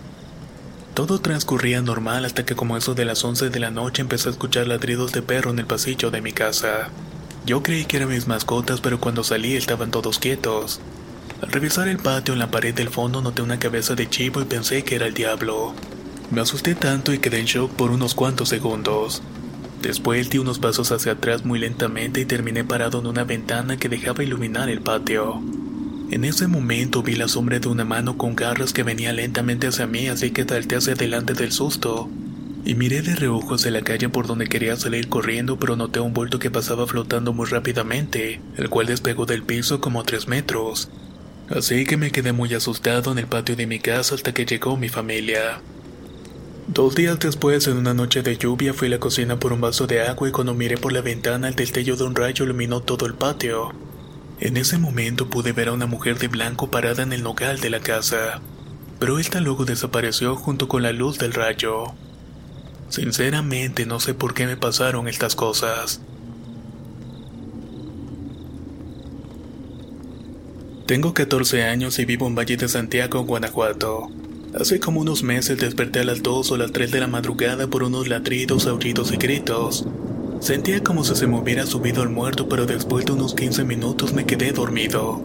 Todo 0.95 1.19
transcurría 1.19 1.83
normal 1.83 2.25
hasta 2.25 2.43
que 2.43 2.55
como 2.55 2.75
eso 2.75 2.95
de 2.95 3.05
las 3.05 3.23
11 3.23 3.51
de 3.51 3.59
la 3.59 3.69
noche 3.69 4.01
empecé 4.01 4.29
a 4.29 4.31
escuchar 4.31 4.65
ladridos 4.65 5.11
de 5.11 5.21
perro 5.21 5.51
en 5.51 5.59
el 5.59 5.67
pasillo 5.67 6.09
de 6.09 6.21
mi 6.21 6.31
casa. 6.31 6.89
Yo 7.45 7.61
creí 7.61 7.85
que 7.85 7.97
eran 7.97 8.09
mis 8.09 8.27
mascotas 8.27 8.81
pero 8.81 8.99
cuando 8.99 9.23
salí 9.23 9.55
estaban 9.55 9.91
todos 9.91 10.17
quietos. 10.17 10.81
Al 11.43 11.51
revisar 11.51 11.87
el 11.87 11.97
patio 11.97 12.33
en 12.33 12.39
la 12.39 12.49
pared 12.49 12.73
del 12.73 12.89
fondo 12.89 13.21
noté 13.21 13.43
una 13.43 13.59
cabeza 13.59 13.93
de 13.93 14.09
chivo 14.09 14.41
y 14.41 14.45
pensé 14.45 14.83
que 14.83 14.95
era 14.95 15.05
el 15.05 15.13
diablo. 15.13 15.75
Me 16.31 16.41
asusté 16.41 16.73
tanto 16.73 17.13
y 17.13 17.19
quedé 17.19 17.39
en 17.39 17.45
shock 17.45 17.71
por 17.73 17.91
unos 17.91 18.15
cuantos 18.15 18.49
segundos. 18.49 19.21
Después 19.81 20.29
di 20.29 20.37
unos 20.37 20.59
pasos 20.59 20.91
hacia 20.91 21.13
atrás 21.13 21.43
muy 21.43 21.57
lentamente 21.57 22.21
y 22.21 22.25
terminé 22.25 22.63
parado 22.63 22.99
en 22.99 23.07
una 23.07 23.23
ventana 23.23 23.77
que 23.77 23.89
dejaba 23.89 24.23
iluminar 24.23 24.69
el 24.69 24.81
patio. 24.81 25.41
En 26.11 26.23
ese 26.23 26.47
momento 26.47 27.01
vi 27.01 27.15
la 27.15 27.27
sombra 27.27 27.59
de 27.59 27.67
una 27.67 27.85
mano 27.85 28.17
con 28.17 28.35
garras 28.35 28.73
que 28.73 28.83
venía 28.83 29.11
lentamente 29.11 29.67
hacia 29.67 29.87
mí, 29.87 30.07
así 30.07 30.31
que 30.31 30.43
salté 30.43 30.75
hacia 30.75 30.93
adelante 30.93 31.33
del 31.33 31.51
susto. 31.51 32.09
Y 32.63 32.75
miré 32.75 33.01
de 33.01 33.15
reojo 33.15 33.55
hacia 33.55 33.71
la 33.71 33.81
calle 33.81 34.07
por 34.09 34.27
donde 34.27 34.47
quería 34.47 34.75
salir 34.75 35.07
corriendo, 35.09 35.57
pero 35.57 35.75
noté 35.75 35.99
un 35.99 36.13
bulto 36.13 36.37
que 36.37 36.51
pasaba 36.51 36.85
flotando 36.85 37.33
muy 37.33 37.47
rápidamente, 37.47 38.39
el 38.57 38.69
cual 38.69 38.85
despegó 38.85 39.25
del 39.25 39.41
piso 39.41 39.81
como 39.81 40.03
tres 40.03 40.27
metros. 40.27 40.89
Así 41.49 41.85
que 41.85 41.97
me 41.97 42.11
quedé 42.11 42.33
muy 42.33 42.53
asustado 42.53 43.11
en 43.11 43.17
el 43.17 43.25
patio 43.25 43.55
de 43.55 43.65
mi 43.65 43.79
casa 43.79 44.13
hasta 44.13 44.31
que 44.33 44.45
llegó 44.45 44.77
mi 44.77 44.89
familia. 44.89 45.59
Dos 46.73 46.95
días 46.95 47.19
después, 47.19 47.67
en 47.67 47.75
una 47.75 47.93
noche 47.93 48.21
de 48.21 48.37
lluvia, 48.37 48.73
fui 48.73 48.87
a 48.87 48.91
la 48.91 48.97
cocina 48.97 49.37
por 49.37 49.51
un 49.51 49.59
vaso 49.59 49.87
de 49.87 50.03
agua 50.07 50.29
y 50.29 50.31
cuando 50.31 50.53
miré 50.53 50.77
por 50.77 50.93
la 50.93 51.01
ventana 51.01 51.49
el 51.49 51.55
destello 51.55 51.97
de 51.97 52.05
un 52.05 52.15
rayo 52.15 52.45
iluminó 52.45 52.79
todo 52.79 53.05
el 53.05 53.13
patio. 53.13 53.73
En 54.39 54.55
ese 54.55 54.77
momento 54.77 55.29
pude 55.29 55.51
ver 55.51 55.67
a 55.67 55.73
una 55.73 55.85
mujer 55.85 56.17
de 56.17 56.29
blanco 56.29 56.71
parada 56.71 57.03
en 57.03 57.11
el 57.11 57.23
nogal 57.23 57.59
de 57.59 57.71
la 57.71 57.81
casa, 57.81 58.39
pero 58.99 59.19
esta 59.19 59.41
luego 59.41 59.65
desapareció 59.65 60.37
junto 60.37 60.69
con 60.69 60.81
la 60.81 60.93
luz 60.93 61.19
del 61.19 61.33
rayo. 61.33 61.87
Sinceramente 62.87 63.85
no 63.85 63.99
sé 63.99 64.13
por 64.13 64.33
qué 64.33 64.47
me 64.47 64.55
pasaron 64.55 65.09
estas 65.09 65.35
cosas. 65.35 65.99
Tengo 70.85 71.13
14 71.13 71.65
años 71.65 71.99
y 71.99 72.05
vivo 72.05 72.27
en 72.27 72.35
Valle 72.35 72.55
de 72.55 72.69
Santiago, 72.69 73.25
Guanajuato. 73.25 74.09
Hace 74.59 74.81
como 74.81 74.99
unos 74.99 75.23
meses 75.23 75.57
desperté 75.57 76.01
a 76.01 76.03
las 76.03 76.23
2 76.23 76.51
o 76.51 76.57
las 76.57 76.73
3 76.73 76.91
de 76.91 76.99
la 76.99 77.07
madrugada 77.07 77.67
por 77.67 77.83
unos 77.83 78.09
ladridos, 78.09 78.67
aullidos 78.67 79.13
y 79.13 79.17
gritos. 79.17 79.85
Sentía 80.41 80.83
como 80.83 81.05
si 81.05 81.15
se 81.15 81.25
me 81.25 81.39
hubiera 81.39 81.65
subido 81.65 82.01
al 82.01 82.09
muerto, 82.09 82.49
pero 82.49 82.65
después 82.65 83.05
de 83.05 83.13
unos 83.13 83.33
15 83.33 83.63
minutos 83.63 84.11
me 84.11 84.25
quedé 84.25 84.51
dormido. 84.51 85.21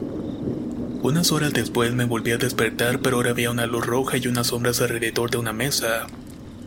Unas 1.02 1.32
horas 1.32 1.52
después 1.52 1.92
me 1.92 2.04
volví 2.04 2.30
a 2.30 2.38
despertar, 2.38 3.00
pero 3.00 3.16
ahora 3.16 3.30
había 3.30 3.50
una 3.50 3.66
luz 3.66 3.84
roja 3.84 4.16
y 4.16 4.28
unas 4.28 4.48
sombras 4.48 4.80
alrededor 4.80 5.30
de 5.30 5.38
una 5.38 5.52
mesa. 5.52 6.06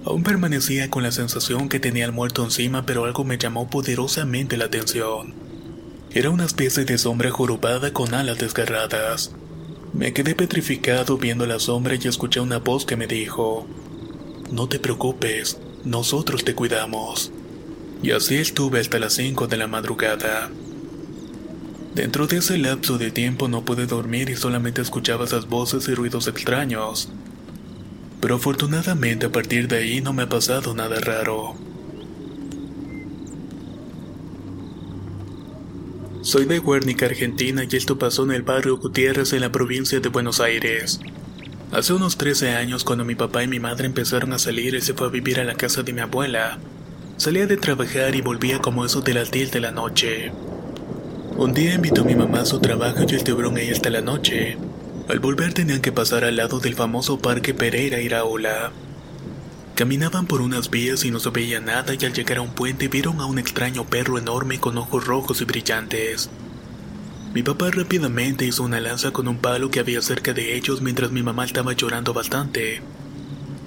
Aún 0.04 0.24
permanecía 0.24 0.90
con 0.90 1.04
la 1.04 1.14
sensación 1.14 1.70
que 1.70 1.80
tenía 1.80 2.06
el 2.06 2.12
muerto 2.12 2.44
encima, 2.44 2.86
pero 2.86 3.06
algo 3.06 3.24
me 3.24 3.38
llamó 3.38 3.70
poderosamente 3.70 4.58
la 4.58 4.66
atención. 4.66 5.34
Era 6.12 6.30
una 6.30 6.46
especie 6.46 6.84
de 6.84 6.98
sombra 6.98 7.32
jorobada 7.32 7.94
con 7.94 8.14
alas 8.14 8.38
desgarradas. 8.38 9.32
Me 9.94 10.14
quedé 10.14 10.36
petrificado 10.36 11.18
viendo 11.18 11.46
la 11.46 11.60
sombra 11.60 11.96
y 11.96 12.08
escuché 12.08 12.40
una 12.40 12.60
voz 12.60 12.86
que 12.86 12.96
me 12.96 13.08
dijo, 13.08 13.66
No 14.52 14.70
te 14.70 14.80
preocupes, 14.80 15.60
nosotros 15.84 16.44
te 16.44 16.54
cuidamos. 16.54 17.32
Y 18.04 18.12
así 18.12 18.36
estuve 18.36 18.80
hasta 18.80 19.00
las 19.00 19.14
5 19.14 19.48
de 19.48 19.58
la 19.58 19.68
madrugada. 19.68 20.50
Dentro 21.96 22.28
de 22.28 22.38
ese 22.38 22.58
lapso 22.58 22.98
de 22.98 23.12
tiempo 23.12 23.48
no 23.48 23.66
pude 23.66 23.88
dormir 23.88 24.30
y 24.30 24.36
solamente 24.36 24.82
escuchaba 24.82 25.26
esas 25.26 25.48
voces 25.50 25.88
y 25.88 25.96
ruidos 25.96 26.28
extraños. 26.28 27.10
Pero 28.22 28.36
afortunadamente 28.36 29.26
a 29.26 29.32
partir 29.32 29.68
de 29.68 29.78
ahí 29.78 30.02
no 30.02 30.14
me 30.14 30.24
ha 30.24 30.30
pasado 30.30 30.74
nada 30.76 31.00
raro. 31.00 31.56
Soy 36.30 36.46
de 36.46 36.60
Guernica, 36.60 37.08
Argentina 37.08 37.64
y 37.68 37.76
esto 37.76 37.98
pasó 37.98 38.24
en 38.24 38.30
el 38.30 38.44
barrio 38.44 38.78
Gutiérrez 38.78 39.34
en 39.34 39.42
la 39.42 39.52
provincia 39.52 40.00
de 40.00 40.10
Buenos 40.10 40.40
Aires. 40.40 41.00
Hace 41.72 41.94
unos 41.94 42.18
13 42.18 42.52
años 42.52 42.84
cuando 42.84 43.04
mi 43.04 43.16
papá 43.16 43.42
y 43.42 43.48
mi 43.48 43.60
madre 43.60 43.88
empezaron 43.88 44.32
a 44.34 44.38
salir 44.38 44.76
y 44.76 44.82
se 44.82 44.94
fue 44.94 45.08
a 45.08 45.10
vivir 45.10 45.40
a 45.40 45.44
la 45.44 45.56
casa 45.56 45.82
de 45.82 45.92
mi 45.92 46.02
abuela. 46.02 46.60
Salía 47.18 47.48
de 47.48 47.58
trabajar 47.58 48.14
y 48.14 48.22
volvía 48.22 48.60
como 48.60 48.86
eso 48.86 49.02
de 49.02 49.16
las 49.16 49.32
10 49.32 49.54
de 49.54 49.60
la 49.60 49.72
noche. 49.72 50.32
Un 51.36 51.56
día 51.56 51.74
invitó 51.74 52.02
a 52.02 52.06
mi 52.06 52.14
mamá 52.14 52.42
a 52.42 52.46
su 52.46 52.60
trabajo 52.60 53.06
y 53.10 53.16
estuvieron 53.16 53.58
ahí 53.58 53.72
hasta 53.72 53.90
la 53.90 54.02
noche. 54.02 54.56
Al 55.08 55.20
volver 55.20 55.56
tenían 55.56 55.82
que 55.82 55.92
pasar 55.92 56.26
al 56.26 56.36
lado 56.36 56.60
del 56.60 56.76
famoso 56.76 57.18
Parque 57.18 57.56
Pereira 57.56 58.02
Iraola. 58.02 58.72
Caminaban 59.80 60.26
por 60.26 60.42
unas 60.42 60.70
vías 60.70 61.06
y 61.06 61.10
no 61.10 61.22
se 61.22 61.30
veía 61.30 61.62
nada 61.62 61.94
y 61.98 62.06
al 62.06 62.12
llegar 62.12 62.40
a 62.40 62.42
un 62.42 62.50
puente 62.50 62.90
vieron 62.90 63.22
a 63.22 63.26
un 63.26 63.40
extraño 63.40 63.86
perro 63.86 64.18
enorme 64.18 64.60
con 64.60 64.78
ojos 64.78 65.06
rojos 65.06 65.40
y 65.40 65.46
brillantes. 65.46 66.30
Mi 67.34 67.44
papá 67.44 67.72
rápidamente 67.72 68.46
hizo 68.46 68.64
una 68.64 68.82
lanza 68.82 69.12
con 69.12 69.30
un 69.30 69.38
palo 69.38 69.72
que 69.72 69.80
había 69.80 70.02
cerca 70.02 70.34
de 70.34 70.58
ellos 70.58 70.82
mientras 70.82 71.12
mi 71.12 71.24
mamá 71.24 71.46
estaba 71.46 71.72
llorando 71.72 72.14
bastante. 72.14 72.82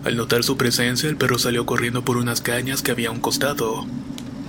Al 0.05 0.19
notar 0.19 0.45
su 0.45 0.59
presencia, 0.59 1.09
el 1.09 1.17
perro 1.17 1.39
salió 1.39 1.65
corriendo 1.65 2.05
por 2.05 2.19
unas 2.19 2.43
cañas 2.43 2.83
que 2.83 2.91
había 2.91 3.09
a 3.09 3.13
un 3.13 3.21
costado. 3.21 3.87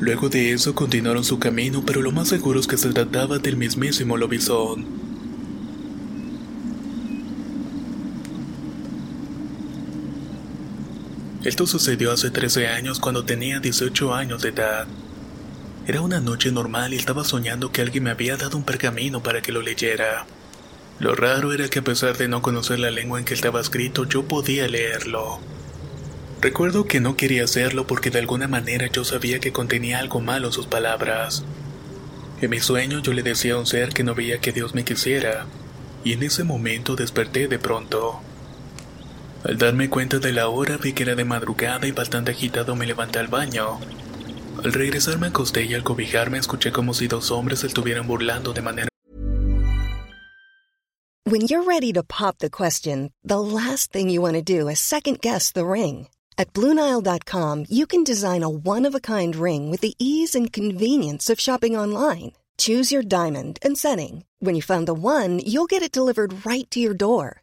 Luego 0.01 0.27
de 0.27 0.51
eso 0.51 0.75
continuaron 0.75 1.23
su 1.23 1.39
camino, 1.39 1.81
pero 1.85 2.01
lo 2.01 2.11
más 2.11 2.27
seguro 2.27 2.59
es 2.59 2.67
que 2.67 2.75
se 2.75 2.89
trataba 2.89 3.39
del 3.39 3.55
mismísimo 3.55 4.17
lobizón. 4.17 5.02
Esto 11.43 11.67
sucedió 11.67 12.13
hace 12.13 12.31
13 12.31 12.67
años 12.67 13.01
cuando 13.01 13.25
tenía 13.25 13.59
18 13.59 14.13
años 14.13 14.41
de 14.41 14.49
edad. 14.49 14.87
Era 15.85 15.99
una 15.99 16.21
noche 16.21 16.53
normal 16.53 16.93
y 16.93 16.95
estaba 16.95 17.25
soñando 17.25 17.69
que 17.69 17.81
alguien 17.81 18.05
me 18.05 18.11
había 18.11 18.37
dado 18.37 18.57
un 18.57 18.63
pergamino 18.63 19.21
para 19.21 19.41
que 19.41 19.51
lo 19.51 19.61
leyera. 19.61 20.25
Lo 20.99 21.15
raro 21.15 21.51
era 21.51 21.67
que 21.67 21.79
a 21.79 21.83
pesar 21.83 22.17
de 22.17 22.29
no 22.29 22.41
conocer 22.41 22.79
la 22.79 22.91
lengua 22.91 23.19
en 23.19 23.25
que 23.25 23.33
estaba 23.33 23.59
escrito, 23.59 24.05
yo 24.05 24.23
podía 24.23 24.69
leerlo. 24.69 25.39
Recuerdo 26.39 26.85
que 26.85 27.01
no 27.01 27.17
quería 27.17 27.43
hacerlo 27.43 27.87
porque 27.87 28.09
de 28.09 28.19
alguna 28.19 28.47
manera 28.47 28.87
yo 28.87 29.03
sabía 29.03 29.39
que 29.39 29.51
contenía 29.51 29.99
algo 29.99 30.21
malo 30.21 30.49
sus 30.49 30.67
palabras. 30.67 31.43
En 32.39 32.51
mi 32.51 32.61
sueño 32.61 32.99
yo 32.99 33.11
le 33.11 33.21
decía 33.21 33.55
a 33.55 33.59
un 33.59 33.65
ser 33.65 33.89
que 33.89 34.05
no 34.05 34.15
veía 34.15 34.39
que 34.39 34.53
Dios 34.53 34.73
me 34.73 34.85
quisiera, 34.85 35.45
y 36.05 36.13
en 36.13 36.23
ese 36.23 36.45
momento 36.45 36.95
desperté 36.95 37.49
de 37.49 37.59
pronto. 37.59 38.21
Al 39.43 39.57
darme 39.57 39.89
cuenta 39.89 40.19
de 40.19 40.31
la 40.31 40.47
hora 40.47 40.77
vi 40.77 40.93
que 40.93 41.03
era 41.03 41.15
de 41.15 41.25
madrugada 41.25 41.85
y 41.85 41.91
bastante 41.91 42.31
agitado 42.31 42.77
me 42.77 42.85
levanté 42.85 43.19
al 43.19 43.27
baño. 43.27 43.77
Al 44.63 44.71
regresar 44.71 45.19
me 45.19 45.27
acosté 45.27 45.65
y 45.65 45.73
al 45.73 45.83
cobijarme 45.83 46.37
escuché 46.37 46.71
como 46.71 46.93
si 46.93 47.07
dos 47.07 47.29
hombres 47.29 47.65
estuvieran 47.65 48.07
burlando 48.07 48.53
de 48.53 48.61
manera 48.61 48.87
When 51.25 51.41
you're 51.41 51.63
ready 51.63 51.91
to 51.93 52.03
pop 52.03 52.37
the 52.39 52.49
question, 52.49 53.11
the 53.23 53.39
last 53.39 53.91
thing 53.91 54.09
you 54.09 54.21
want 54.21 54.35
to 54.35 54.41
do 54.41 54.69
is 54.69 54.79
second 54.79 55.19
guess 55.19 55.51
the 55.51 55.65
ring. 55.65 56.07
At 56.37 56.53
Bluenile.com, 56.53 57.65
you 57.69 57.85
can 57.85 58.03
design 58.03 58.43
a 58.43 58.49
one 58.49 58.85
of 58.85 58.95
a 58.95 58.99
kind 58.99 59.35
ring 59.35 59.69
with 59.71 59.81
the 59.81 59.95
ease 59.99 60.35
and 60.35 60.51
convenience 60.53 61.29
of 61.29 61.39
shopping 61.39 61.75
online. 61.75 62.33
Choose 62.57 62.91
your 62.91 63.03
diamond 63.03 63.57
and 63.63 63.77
setting. 63.77 64.25
When 64.39 64.55
you 64.55 64.61
find 64.61 64.87
the 64.87 64.93
one, 64.93 65.39
you'll 65.39 65.65
get 65.65 65.81
it 65.81 65.91
delivered 65.91 66.45
right 66.45 66.69
to 66.71 66.79
your 66.79 66.93
door. 66.93 67.42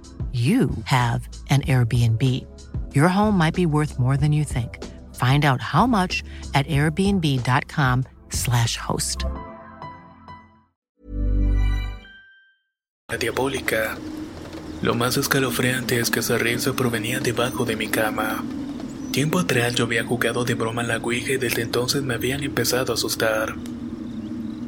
you 0.31 0.69
have 0.85 1.27
an 1.49 1.63
Airbnb. 1.63 2.21
Your 2.93 3.09
home 3.09 3.37
might 3.37 3.53
be 3.53 3.65
worth 3.65 3.99
more 3.99 4.15
than 4.15 4.31
you 4.31 4.45
think. 4.45 4.81
Find 5.15 5.43
out 5.43 5.59
how 5.59 5.85
much 5.85 6.23
at 6.53 6.65
airbnb.com/slash 6.67 8.77
host. 8.77 9.25
La 13.09 13.17
diabólica. 13.17 13.97
Lo 14.81 14.95
más 14.95 15.17
escalofriante 15.17 15.99
es 15.99 16.09
que 16.09 16.21
esa 16.21 16.37
risa 16.37 16.71
provenía 16.73 17.19
debajo 17.19 17.65
de 17.65 17.75
mi 17.75 17.89
cama. 17.89 18.41
Tiempo 19.11 19.39
atrás 19.39 19.75
yo 19.75 19.83
había 19.83 20.05
jugado 20.05 20.45
de 20.45 20.55
broma 20.55 20.83
la 20.83 20.95
Ouija 20.97 21.33
y 21.33 21.37
desde 21.37 21.63
entonces 21.63 22.03
me 22.03 22.13
habían 22.13 22.43
empezado 22.43 22.93
a 22.93 22.95
asustar. 22.95 23.55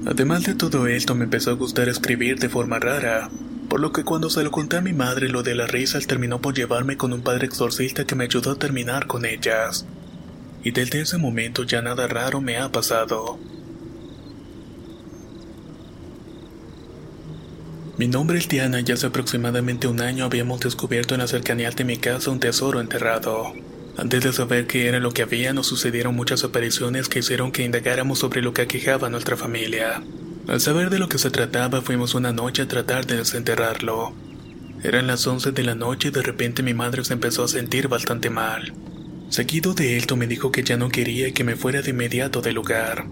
Además 0.05 0.43
de 0.43 0.55
todo 0.55 0.87
esto 0.87 1.15
me 1.15 1.23
empezó 1.23 1.51
a 1.51 1.55
gustar 1.55 1.87
escribir 1.87 2.37
de 2.39 2.49
forma 2.49 2.79
rara, 2.79 3.29
por 3.73 3.79
lo 3.79 3.91
que 3.91 4.03
cuando 4.03 4.29
se 4.29 4.43
lo 4.43 4.51
conté 4.51 4.77
a 4.77 4.81
mi 4.81 4.93
madre 4.93 5.29
lo 5.29 5.41
de 5.41 5.55
las 5.55 5.71
risas 5.71 6.05
terminó 6.05 6.39
por 6.39 6.53
llevarme 6.53 6.95
con 6.95 7.11
un 7.11 7.23
padre 7.23 7.47
exorcista 7.47 8.05
que 8.05 8.13
me 8.13 8.25
ayudó 8.25 8.51
a 8.51 8.59
terminar 8.59 9.07
con 9.07 9.25
ellas. 9.25 9.87
Y 10.63 10.69
desde 10.69 11.01
ese 11.01 11.17
momento 11.17 11.63
ya 11.63 11.81
nada 11.81 12.05
raro 12.05 12.39
me 12.39 12.59
ha 12.59 12.71
pasado. 12.71 13.39
Mi 17.97 18.07
nombre 18.07 18.37
es 18.37 18.47
Diana 18.47 18.79
y 18.85 18.91
hace 18.91 19.07
aproximadamente 19.07 19.87
un 19.87 20.01
año 20.01 20.25
habíamos 20.25 20.59
descubierto 20.59 21.15
en 21.15 21.21
las 21.21 21.31
cercanías 21.31 21.75
de 21.75 21.83
mi 21.83 21.97
casa 21.97 22.29
un 22.29 22.39
tesoro 22.39 22.79
enterrado. 22.79 23.53
Antes 23.97 24.23
de 24.23 24.33
saber 24.33 24.67
qué 24.67 24.87
era 24.87 24.99
lo 24.99 25.13
que 25.13 25.23
había, 25.23 25.51
nos 25.51 25.65
sucedieron 25.65 26.15
muchas 26.15 26.43
apariciones 26.43 27.09
que 27.09 27.17
hicieron 27.17 27.51
que 27.51 27.63
indagáramos 27.63 28.19
sobre 28.19 28.43
lo 28.43 28.53
que 28.53 28.61
aquejaba 28.61 29.07
a 29.07 29.09
nuestra 29.09 29.35
familia. 29.35 30.03
Al 30.47 30.59
saber 30.59 30.89
de 30.89 30.99
lo 30.99 31.07
que 31.07 31.17
se 31.17 31.31
trataba, 31.31 31.81
fuimos 31.81 32.15
una 32.15 32.33
noche 32.33 32.63
a 32.63 32.67
tratar 32.67 33.05
de 33.05 33.15
desenterrarlo. 33.15 34.13
Eran 34.83 35.07
las 35.07 35.25
11 35.25 35.53
de 35.53 35.63
la 35.63 35.75
noche 35.75 36.09
y 36.09 36.11
de 36.11 36.21
repente 36.21 36.63
mi 36.63 36.73
madre 36.73 37.05
se 37.05 37.13
empezó 37.13 37.45
a 37.45 37.47
sentir 37.47 37.87
bastante 37.87 38.29
mal. 38.29 38.73
Seguido 39.29 39.73
de 39.73 39.95
esto 39.95 40.17
me 40.17 40.27
dijo 40.27 40.51
que 40.51 40.63
ya 40.63 40.75
no 40.75 40.89
quería 40.89 41.31
que 41.31 41.45
me 41.45 41.55
fuera 41.55 41.81
de 41.81 41.91
inmediato 41.91 42.41
del 42.41 42.55
lugar. 42.55 43.05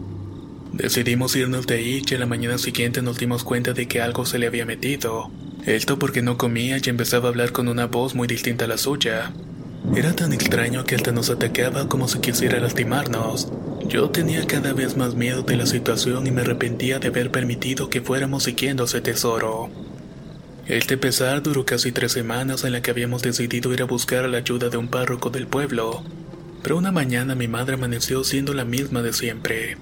Decidimos 0.73 1.35
irnos 1.37 1.65
de 1.67 1.75
ahí 1.75 2.01
y 2.05 2.15
a 2.15 2.19
la 2.19 2.25
mañana 2.25 2.57
siguiente 2.57 3.01
nos 3.01 3.17
dimos 3.17 3.45
cuenta 3.45 3.71
de 3.71 3.87
que 3.87 4.01
algo 4.01 4.25
se 4.25 4.37
le 4.37 4.47
había 4.47 4.65
metido. 4.65 5.31
Esto 5.65 5.97
porque 5.97 6.21
no 6.21 6.37
comía 6.37 6.79
y 6.83 6.89
empezaba 6.89 7.27
a 7.27 7.31
hablar 7.31 7.53
con 7.53 7.69
una 7.69 7.87
voz 7.87 8.13
muy 8.13 8.27
distinta 8.27 8.65
a 8.65 8.67
la 8.67 8.77
suya. 8.77 9.31
Era 9.95 10.15
tan 10.15 10.31
extraño 10.31 10.85
que 10.85 10.95
hasta 10.95 11.11
nos 11.11 11.29
atacaba 11.29 11.89
como 11.89 12.07
si 12.07 12.19
quisiera 12.19 12.59
lastimarnos. 12.59 13.51
Yo 13.87 14.09
tenía 14.09 14.45
cada 14.47 14.73
vez 14.73 14.95
más 14.95 15.15
miedo 15.15 15.41
de 15.41 15.57
la 15.57 15.65
situación 15.65 16.25
y 16.27 16.31
me 16.31 16.41
arrepentía 16.41 16.99
de 16.99 17.09
haber 17.09 17.29
permitido 17.29 17.89
que 17.89 18.01
fuéramos 18.01 18.43
siguiendo 18.43 18.85
ese 18.85 19.01
tesoro. 19.01 19.69
Este 20.67 20.97
pesar 20.97 21.43
duró 21.43 21.65
casi 21.65 21.91
tres 21.91 22.13
semanas 22.13 22.63
en 22.63 22.71
la 22.71 22.81
que 22.81 22.91
habíamos 22.91 23.21
decidido 23.21 23.73
ir 23.73 23.81
a 23.81 23.85
buscar 23.85 24.29
la 24.29 24.37
ayuda 24.37 24.69
de 24.69 24.77
un 24.77 24.87
párroco 24.87 25.29
del 25.29 25.47
pueblo, 25.47 26.03
pero 26.63 26.77
una 26.77 26.91
mañana 26.91 27.35
mi 27.35 27.49
madre 27.49 27.73
amaneció 27.73 28.23
siendo 28.23 28.53
la 28.53 28.63
misma 28.63 29.01
de 29.01 29.11
siempre. 29.11 29.77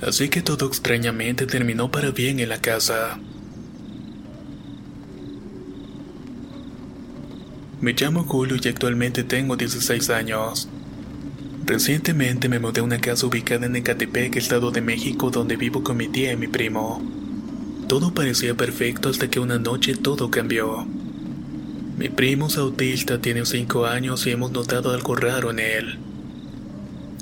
Así 0.00 0.30
que 0.30 0.40
todo 0.40 0.66
extrañamente 0.66 1.44
terminó 1.46 1.90
para 1.90 2.12
bien 2.12 2.40
en 2.40 2.48
la 2.48 2.62
casa. 2.62 3.18
Me 7.80 7.94
llamo 7.94 8.24
Julio 8.24 8.58
y 8.62 8.68
actualmente 8.68 9.24
tengo 9.24 9.56
16 9.56 10.10
años. 10.10 10.68
Recientemente 11.64 12.50
me 12.50 12.58
mudé 12.58 12.80
a 12.80 12.84
una 12.84 13.00
casa 13.00 13.26
ubicada 13.26 13.64
en 13.64 13.74
Ecatepec, 13.74 14.36
Estado 14.36 14.70
de 14.70 14.82
México, 14.82 15.30
donde 15.30 15.56
vivo 15.56 15.82
con 15.82 15.96
mi 15.96 16.06
tía 16.06 16.32
y 16.32 16.36
mi 16.36 16.46
primo. 16.46 17.02
Todo 17.88 18.12
parecía 18.12 18.54
perfecto 18.54 19.08
hasta 19.08 19.30
que 19.30 19.40
una 19.40 19.58
noche 19.58 19.96
todo 19.96 20.30
cambió. 20.30 20.86
Mi 21.96 22.10
primo 22.10 22.48
es 22.48 22.58
autista, 22.58 23.18
tiene 23.18 23.46
5 23.46 23.86
años 23.86 24.26
y 24.26 24.32
hemos 24.32 24.52
notado 24.52 24.92
algo 24.92 25.16
raro 25.16 25.50
en 25.50 25.60
él. 25.60 25.98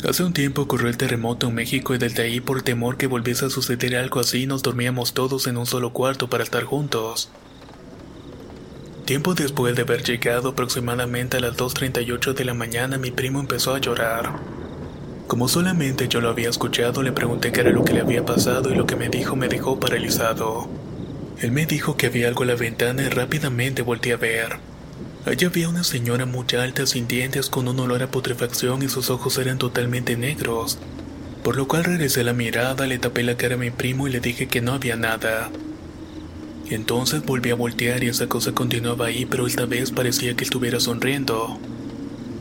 Hace 0.08 0.24
un 0.24 0.32
tiempo 0.32 0.62
ocurrió 0.62 0.88
el 0.88 0.96
terremoto 0.96 1.46
en 1.46 1.54
México 1.54 1.94
y 1.94 1.98
desde 1.98 2.24
ahí 2.24 2.40
por 2.40 2.62
temor 2.62 2.96
que 2.96 3.06
volviese 3.06 3.46
a 3.46 3.50
suceder 3.50 3.94
algo 3.94 4.18
así 4.18 4.46
nos 4.48 4.64
dormíamos 4.64 5.12
todos 5.12 5.46
en 5.46 5.56
un 5.56 5.66
solo 5.66 5.92
cuarto 5.92 6.28
para 6.28 6.42
estar 6.42 6.64
juntos. 6.64 7.30
Tiempo 9.08 9.34
después 9.34 9.74
de 9.74 9.80
haber 9.80 10.04
llegado 10.04 10.50
aproximadamente 10.50 11.38
a 11.38 11.40
las 11.40 11.56
2.38 11.56 12.34
de 12.34 12.44
la 12.44 12.52
mañana, 12.52 12.98
mi 12.98 13.10
primo 13.10 13.40
empezó 13.40 13.74
a 13.74 13.78
llorar. 13.78 14.34
Como 15.26 15.48
solamente 15.48 16.08
yo 16.08 16.20
lo 16.20 16.28
había 16.28 16.50
escuchado, 16.50 17.02
le 17.02 17.12
pregunté 17.12 17.50
qué 17.50 17.60
era 17.62 17.70
lo 17.70 17.86
que 17.86 17.94
le 17.94 18.02
había 18.02 18.26
pasado 18.26 18.70
y 18.70 18.74
lo 18.74 18.86
que 18.86 18.96
me 18.96 19.08
dijo 19.08 19.34
me 19.34 19.48
dejó 19.48 19.80
paralizado. 19.80 20.68
Él 21.40 21.52
me 21.52 21.64
dijo 21.64 21.96
que 21.96 22.08
había 22.08 22.28
algo 22.28 22.42
en 22.42 22.48
la 22.48 22.54
ventana 22.56 23.02
y 23.02 23.08
rápidamente 23.08 23.80
volteé 23.80 24.12
a 24.12 24.18
ver. 24.18 24.58
Allí 25.24 25.46
había 25.46 25.70
una 25.70 25.84
señora 25.84 26.26
muy 26.26 26.44
alta, 26.60 26.86
sin 26.86 27.08
dientes, 27.08 27.48
con 27.48 27.66
un 27.66 27.80
olor 27.80 28.02
a 28.02 28.10
putrefacción 28.10 28.82
y 28.82 28.90
sus 28.90 29.08
ojos 29.08 29.38
eran 29.38 29.56
totalmente 29.56 30.18
negros. 30.18 30.78
Por 31.42 31.56
lo 31.56 31.66
cual 31.66 31.84
regresé 31.84 32.24
la 32.24 32.34
mirada, 32.34 32.86
le 32.86 32.98
tapé 32.98 33.22
la 33.22 33.38
cara 33.38 33.54
a 33.54 33.58
mi 33.58 33.70
primo 33.70 34.06
y 34.06 34.10
le 34.10 34.20
dije 34.20 34.48
que 34.48 34.60
no 34.60 34.74
había 34.74 34.96
nada. 34.96 35.48
Entonces 36.70 37.24
volví 37.24 37.50
a 37.50 37.54
voltear 37.54 38.04
y 38.04 38.09
esa 38.09 38.26
cosa 38.26 38.52
continuaba 38.52 39.07
ahí, 39.07 39.24
pero 39.24 39.46
esta 39.46 39.64
vez 39.64 39.90
parecía 39.90 40.35
que 40.35 40.44
estuviera 40.44 40.81
sonriendo. 40.81 41.59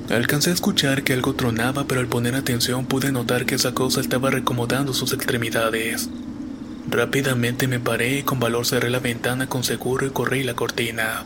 Alcancé 0.09 0.51
a 0.51 0.53
escuchar 0.53 1.03
que 1.03 1.13
algo 1.13 1.33
tronaba, 1.33 1.85
pero 1.85 2.01
al 2.01 2.07
poner 2.07 2.35
atención 2.35 2.85
pude 2.85 3.11
notar 3.11 3.45
que 3.45 3.55
esa 3.55 3.73
cosa 3.73 4.01
estaba 4.01 4.29
recomodando 4.29 4.93
sus 4.93 5.13
extremidades. 5.13 6.09
Rápidamente 6.89 7.67
me 7.67 7.79
paré 7.79 8.19
y 8.19 8.23
con 8.23 8.39
valor 8.39 8.65
cerré 8.65 8.89
la 8.89 8.99
ventana 8.99 9.47
con 9.47 9.63
seguro 9.63 10.07
y 10.07 10.11
corrí 10.11 10.43
la 10.43 10.55
cortina. 10.55 11.25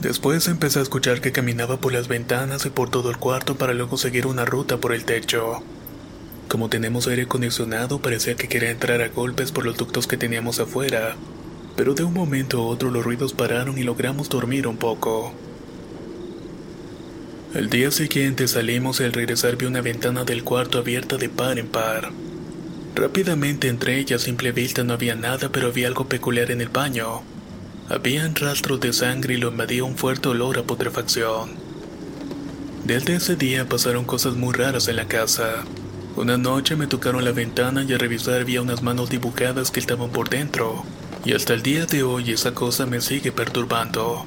Después 0.00 0.46
empecé 0.46 0.78
a 0.78 0.82
escuchar 0.82 1.20
que 1.20 1.32
caminaba 1.32 1.80
por 1.80 1.92
las 1.92 2.06
ventanas 2.06 2.64
y 2.66 2.70
por 2.70 2.88
todo 2.88 3.10
el 3.10 3.16
cuarto 3.16 3.56
para 3.56 3.74
luego 3.74 3.96
seguir 3.96 4.28
una 4.28 4.44
ruta 4.44 4.76
por 4.76 4.92
el 4.92 5.04
techo. 5.04 5.64
Como 6.46 6.68
tenemos 6.68 7.08
aire 7.08 7.22
acondicionado, 7.22 8.00
parecía 8.00 8.36
que 8.36 8.46
quería 8.46 8.70
entrar 8.70 9.02
a 9.02 9.08
golpes 9.08 9.50
por 9.50 9.66
los 9.66 9.76
ductos 9.76 10.06
que 10.06 10.16
teníamos 10.16 10.60
afuera, 10.60 11.16
pero 11.78 11.94
de 11.94 12.02
un 12.02 12.12
momento 12.12 12.58
a 12.58 12.66
otro 12.66 12.90
los 12.90 13.04
ruidos 13.04 13.32
pararon 13.34 13.78
y 13.78 13.84
logramos 13.84 14.28
dormir 14.28 14.66
un 14.66 14.78
poco. 14.78 15.32
Al 17.54 17.70
día 17.70 17.92
siguiente 17.92 18.48
salimos 18.48 18.98
y 18.98 19.04
al 19.04 19.12
regresar 19.12 19.54
vi 19.54 19.66
una 19.66 19.80
ventana 19.80 20.24
del 20.24 20.42
cuarto 20.42 20.78
abierta 20.78 21.18
de 21.18 21.28
par 21.28 21.56
en 21.56 21.68
par. 21.68 22.10
Rápidamente 22.96 23.68
entre 23.68 23.96
ellas, 23.96 24.22
a 24.22 24.24
simple 24.24 24.50
vista 24.50 24.82
no 24.82 24.94
había 24.94 25.14
nada, 25.14 25.50
pero 25.52 25.68
había 25.68 25.86
algo 25.86 26.08
peculiar 26.08 26.50
en 26.50 26.62
el 26.62 26.68
baño. 26.68 27.22
Habían 27.88 28.34
rastros 28.34 28.80
de 28.80 28.92
sangre 28.92 29.34
y 29.34 29.36
lo 29.36 29.52
invadía 29.52 29.84
un 29.84 29.96
fuerte 29.96 30.30
olor 30.30 30.58
a 30.58 30.64
putrefacción. 30.64 31.50
Desde 32.84 33.14
ese 33.14 33.36
día 33.36 33.68
pasaron 33.68 34.04
cosas 34.04 34.34
muy 34.34 34.52
raras 34.52 34.88
en 34.88 34.96
la 34.96 35.06
casa. 35.06 35.62
Una 36.16 36.38
noche 36.38 36.74
me 36.74 36.88
tocaron 36.88 37.24
la 37.24 37.30
ventana 37.30 37.84
y 37.84 37.92
al 37.92 38.00
revisar 38.00 38.44
vi 38.44 38.58
unas 38.58 38.82
manos 38.82 39.10
dibujadas 39.10 39.70
que 39.70 39.78
estaban 39.78 40.10
por 40.10 40.28
dentro 40.28 40.84
y 41.28 41.34
hasta 41.34 41.52
el 41.52 41.62
día 41.62 41.84
de 41.84 42.02
hoy 42.02 42.30
esa 42.30 42.54
cosa 42.54 42.86
me 42.86 43.02
sigue 43.02 43.32
perturbando. 43.32 44.24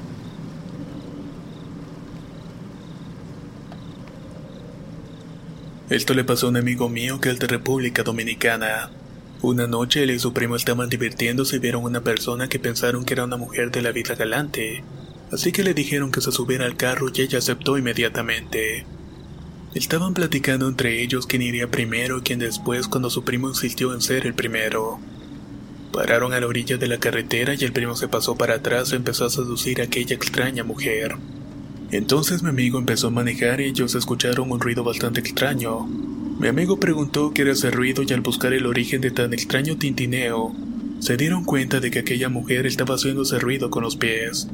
Esto 5.90 6.14
le 6.14 6.22
pasó 6.22 6.46
a 6.46 6.50
un 6.50 6.58
amigo 6.58 6.88
mío 6.88 7.20
que 7.20 7.30
es 7.30 7.40
de 7.40 7.48
República 7.48 8.04
Dominicana. 8.04 8.92
Una 9.40 9.66
noche 9.66 10.04
él 10.04 10.12
y 10.12 10.20
su 10.20 10.32
primo 10.32 10.54
estaban 10.54 10.88
divirtiéndose 10.88 11.56
y 11.56 11.58
vieron 11.58 11.82
una 11.82 12.02
persona 12.02 12.48
que 12.48 12.60
pensaron 12.60 13.04
que 13.04 13.14
era 13.14 13.24
una 13.24 13.36
mujer 13.36 13.72
de 13.72 13.82
la 13.82 13.90
vida 13.90 14.14
galante, 14.14 14.84
así 15.32 15.50
que 15.50 15.64
le 15.64 15.74
dijeron 15.74 16.12
que 16.12 16.20
se 16.20 16.30
subiera 16.30 16.66
al 16.66 16.76
carro 16.76 17.08
y 17.12 17.20
ella 17.20 17.38
aceptó 17.38 17.76
inmediatamente. 17.76 18.86
Estaban 19.74 20.14
platicando 20.14 20.68
entre 20.68 21.02
ellos 21.02 21.26
quién 21.26 21.42
iría 21.42 21.68
primero 21.68 22.18
y 22.18 22.22
quién 22.22 22.38
después 22.38 22.86
cuando 22.86 23.10
su 23.10 23.24
primo 23.24 23.48
insistió 23.48 23.92
en 23.92 24.02
ser 24.02 24.24
el 24.24 24.34
primero. 24.34 25.00
Pararon 25.92 26.32
a 26.32 26.40
la 26.40 26.46
orilla 26.46 26.78
de 26.78 26.88
la 26.88 26.98
carretera 26.98 27.54
y 27.54 27.64
el 27.64 27.72
primo 27.72 27.94
se 27.94 28.08
pasó 28.08 28.34
para 28.34 28.54
atrás 28.54 28.92
y 28.92 28.96
empezó 28.96 29.26
a 29.26 29.30
seducir 29.30 29.80
a 29.80 29.84
aquella 29.84 30.16
extraña 30.16 30.64
mujer. 30.64 31.16
Entonces 31.90 32.42
mi 32.42 32.48
amigo 32.48 32.78
empezó 32.78 33.08
a 33.08 33.10
manejar 33.10 33.60
y 33.60 33.66
ellos 33.66 33.94
escucharon 33.94 34.50
un 34.50 34.60
ruido 34.60 34.84
bastante 34.84 35.20
extraño. 35.20 35.86
Mi 36.40 36.48
amigo 36.48 36.80
preguntó 36.80 37.32
qué 37.34 37.42
era 37.42 37.52
ese 37.52 37.70
ruido 37.70 38.02
y 38.02 38.12
al 38.14 38.22
buscar 38.22 38.54
el 38.54 38.64
origen 38.64 39.02
de 39.02 39.10
tan 39.10 39.34
extraño 39.34 39.76
tintineo, 39.76 40.54
se 41.00 41.18
dieron 41.18 41.44
cuenta 41.44 41.78
de 41.78 41.90
que 41.90 41.98
aquella 41.98 42.30
mujer 42.30 42.66
estaba 42.66 42.94
haciendo 42.94 43.22
ese 43.22 43.38
ruido 43.38 43.68
con 43.68 43.82
los 43.82 43.96
pies. 43.96 44.48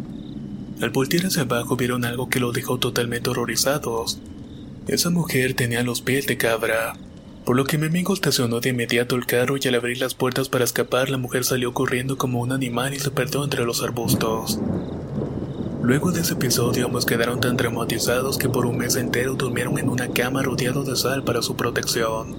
Al 0.81 0.91
voltear 0.91 1.27
hacia 1.27 1.43
abajo 1.43 1.77
vieron 1.77 2.05
algo 2.05 2.29
que 2.29 2.41
los 2.41 2.53
dejó 2.53 2.79
totalmente 2.79 3.31
horrorizados. 3.31 4.19
Esa 4.89 5.11
mujer 5.11 5.55
tenía 5.55 5.85
los 5.85 6.01
pies 6.01 6.27
de 6.27 6.37
cabra 6.37 6.95
por 7.49 7.57
lo 7.57 7.65
que 7.65 7.79
mi 7.79 7.87
amigo 7.87 8.13
estacionó 8.13 8.61
de 8.61 8.69
inmediato 8.69 9.17
el 9.17 9.25
carro 9.25 9.57
y 9.57 9.67
al 9.67 9.75
abrir 9.75 9.99
las 10.03 10.13
puertas 10.13 10.51
para 10.51 10.65
escapar 10.65 11.09
la 11.09 11.17
mujer 11.17 11.45
salió 11.45 11.73
corriendo 11.73 12.19
como 12.19 12.41
un 12.41 12.53
animal 12.53 12.93
y 12.93 13.01
se 13.01 13.11
perdió 13.11 13.43
entre 13.43 13.65
los 13.65 13.83
arbustos. 13.83 14.61
Luego 15.83 16.13
de 16.13 16.21
ese 16.21 16.35
episodio 16.35 16.85
ambos 16.85 17.07
quedaron 17.07 17.41
tan 17.41 17.57
traumatizados 17.57 18.37
que 18.37 18.51
por 18.51 18.67
un 18.67 18.77
mes 18.77 18.97
entero 18.97 19.33
durmieron 19.33 19.79
en 19.79 19.89
una 19.89 20.09
cama 20.09 20.43
rodeado 20.43 20.85
de 20.85 20.95
sal 20.95 21.25
para 21.25 21.41
su 21.41 21.57
protección. 21.57 22.37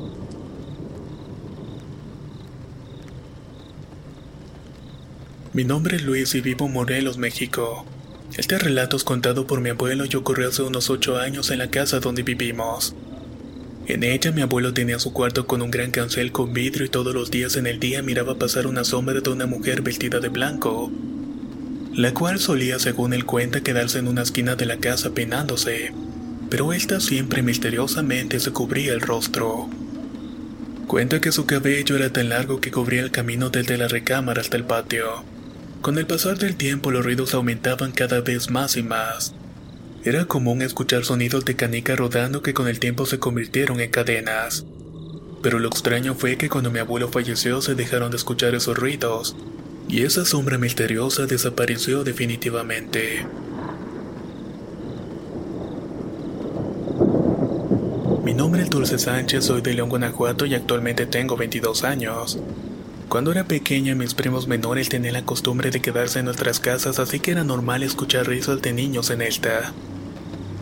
Mi 5.54 5.64
nombre 5.64 5.96
es 5.96 6.04
Luis 6.04 6.36
y 6.36 6.42
vivo 6.42 6.68
en 6.68 6.74
Morelos, 6.74 7.18
México. 7.18 7.84
Este 8.38 8.60
relato 8.60 8.96
es 8.96 9.04
contado 9.04 9.48
por 9.48 9.60
mi 9.60 9.72
abuelo 9.72 10.06
y 10.06 10.16
ocurrió 10.16 10.50
hace 10.50 10.62
unos 10.62 10.92
ocho 10.92 11.18
años 11.18 11.50
en 11.50 11.58
la 11.58 11.72
casa 11.72 12.00
donde 12.00 12.22
vivimos. 12.22 12.94
En 13.90 14.04
ella 14.04 14.32
mi 14.32 14.44
abuelo 14.44 14.72
tenía 14.72 15.00
su 15.00 15.12
cuarto 15.14 15.48
con 15.48 15.64
un 15.64 15.72
gran 15.72 15.90
cancel 15.90 16.32
con 16.32 16.54
vidrio 16.54 16.86
y 16.86 16.90
todos 16.90 17.12
los 17.12 17.32
días 17.32 17.56
en 17.56 17.66
el 17.66 17.80
día 17.80 18.04
miraba 18.04 18.38
pasar 18.38 18.68
una 18.68 18.84
sombra 18.84 19.20
de 19.20 19.30
una 19.32 19.48
mujer 19.48 19.82
vestida 19.82 20.20
de 20.20 20.30
blanco, 20.30 20.92
la 21.96 22.14
cual 22.14 22.38
solía, 22.38 22.78
según 22.78 23.14
él 23.14 23.26
cuenta, 23.26 23.62
quedarse 23.62 23.98
en 23.98 24.08
una 24.08 24.22
esquina 24.22 24.56
de 24.56 24.68
la 24.68 24.78
casa 24.78 25.10
peinándose, 25.16 25.92
pero 26.52 26.72
esta 26.72 27.00
siempre 27.00 27.42
misteriosamente 27.42 28.40
se 28.40 28.52
cubría 28.52 28.94
el 28.94 29.02
rostro. 29.02 29.68
Cuenta 30.86 31.20
que 31.20 31.32
su 31.32 31.48
cabello 31.48 31.96
era 31.96 32.14
tan 32.14 32.30
largo 32.30 32.62
que 32.62 32.70
cubría 32.70 33.02
el 33.02 33.10
camino 33.10 33.50
desde 33.50 33.76
la 33.80 33.88
recámara 33.88 34.42
hasta 34.42 34.58
el 34.58 34.66
patio. 34.66 35.24
Con 35.82 35.98
el 35.98 36.06
pasar 36.06 36.38
del 36.38 36.58
tiempo 36.58 36.92
los 36.92 37.04
ruidos 37.04 37.34
aumentaban 37.34 37.92
cada 37.92 38.22
vez 38.22 38.52
más 38.52 38.78
y 38.78 38.84
más. 38.84 39.34
Era 40.06 40.26
común 40.26 40.62
escuchar 40.62 41.04
sonidos 41.04 41.44
de 41.44 41.58
canica 41.58 41.94
rodando 41.94 42.42
que 42.42 42.54
con 42.54 42.70
el 42.70 42.80
tiempo 42.80 43.06
se 43.06 43.20
convirtieron 43.20 43.82
en 43.82 43.92
cadenas. 43.92 44.66
Pero 45.44 45.60
lo 45.60 45.68
extraño 45.68 46.16
fue 46.16 46.38
que 46.38 46.50
cuando 46.50 46.72
mi 46.72 46.80
abuelo 46.80 47.10
falleció 47.10 47.62
se 47.62 47.76
dejaron 47.76 48.10
de 48.10 48.18
escuchar 48.18 48.56
esos 48.56 48.78
ruidos, 48.78 49.36
y 49.90 50.04
esa 50.04 50.24
sombra 50.24 50.58
misteriosa 50.58 51.26
desapareció 51.26 52.06
definitivamente. 52.06 53.26
Mi 58.24 58.34
nombre 58.34 58.62
es 58.62 58.70
Dulce 58.70 59.00
Sánchez, 59.00 59.44
soy 59.44 59.62
de 59.62 59.74
León, 59.74 59.90
Guanajuato 59.90 60.46
y 60.46 60.56
actualmente 60.56 61.08
tengo 61.08 61.36
22 61.36 61.84
años. 61.84 62.40
Cuando 63.10 63.32
era 63.32 63.46
pequeña 63.46 63.96
mis 63.96 64.14
primos 64.14 64.48
menores 64.48 64.88
tenían 64.88 65.14
la 65.14 65.26
costumbre 65.26 65.72
de 65.72 65.82
quedarse 65.82 66.20
en 66.20 66.26
nuestras 66.26 66.60
casas 66.60 67.00
así 67.00 67.20
que 67.20 67.32
era 67.32 67.44
normal 67.44 67.82
escuchar 67.82 68.28
risas 68.28 68.62
de 68.62 68.72
niños 68.72 69.10
en 69.10 69.24
esta. 69.24 69.74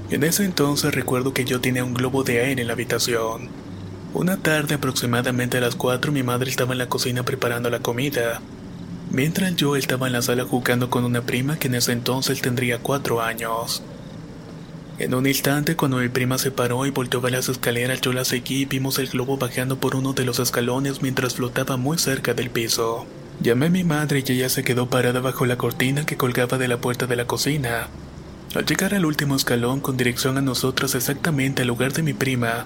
En 0.09 0.23
ese 0.23 0.45
entonces 0.45 0.95
recuerdo 0.95 1.33
que 1.33 1.43
yo 1.43 1.59
tenía 1.59 1.83
un 1.83 1.93
globo 1.93 2.23
de 2.23 2.39
aire 2.39 2.61
en 2.61 2.67
la 2.67 2.73
habitación. 2.73 3.49
Una 4.13 4.37
tarde 4.37 4.75
aproximadamente 4.75 5.57
a 5.57 5.61
las 5.61 5.75
4 5.75 6.13
mi 6.13 6.23
madre 6.23 6.49
estaba 6.49 6.71
en 6.71 6.77
la 6.77 6.87
cocina 6.87 7.23
preparando 7.23 7.69
la 7.69 7.79
comida, 7.79 8.41
mientras 9.11 9.57
yo 9.57 9.75
estaba 9.75 10.07
en 10.07 10.13
la 10.13 10.21
sala 10.21 10.45
jugando 10.45 10.89
con 10.89 11.03
una 11.03 11.23
prima 11.23 11.59
que 11.59 11.67
en 11.67 11.75
ese 11.75 11.91
entonces 11.91 12.41
tendría 12.41 12.79
4 12.79 13.21
años. 13.21 13.83
En 14.99 15.13
un 15.13 15.27
instante 15.27 15.75
cuando 15.75 15.97
mi 15.97 16.09
prima 16.09 16.39
se 16.39 16.49
paró 16.49 16.83
y 16.87 16.89
volteó 16.89 17.23
a 17.23 17.29
las 17.29 17.49
escaleras 17.49 18.01
yo 18.01 18.13
la 18.13 18.25
seguí 18.25 18.61
y 18.61 18.65
vimos 18.65 18.97
el 18.97 19.07
globo 19.07 19.37
bajando 19.37 19.79
por 19.79 19.95
uno 19.95 20.13
de 20.13 20.25
los 20.25 20.39
escalones 20.39 21.03
mientras 21.03 21.35
flotaba 21.35 21.77
muy 21.77 21.99
cerca 21.99 22.33
del 22.33 22.49
piso. 22.49 23.05
Llamé 23.39 23.67
a 23.67 23.69
mi 23.69 23.83
madre 23.83 24.23
y 24.25 24.31
ella 24.31 24.49
se 24.49 24.63
quedó 24.63 24.89
parada 24.89 25.19
bajo 25.19 25.45
la 25.45 25.55
cortina 25.55 26.03
que 26.07 26.17
colgaba 26.17 26.57
de 26.57 26.67
la 26.67 26.81
puerta 26.81 27.05
de 27.05 27.15
la 27.15 27.27
cocina. 27.27 27.89
Al 28.55 28.65
llegar 28.65 28.95
al 28.95 29.05
último 29.05 29.35
escalón 29.35 29.81
con 29.81 29.97
dirección 29.97 30.39
a 30.39 30.41
nosotros 30.41 30.95
exactamente 30.95 31.61
al 31.61 31.67
lugar 31.67 31.93
de 31.93 32.01
mi 32.01 32.13
prima, 32.13 32.65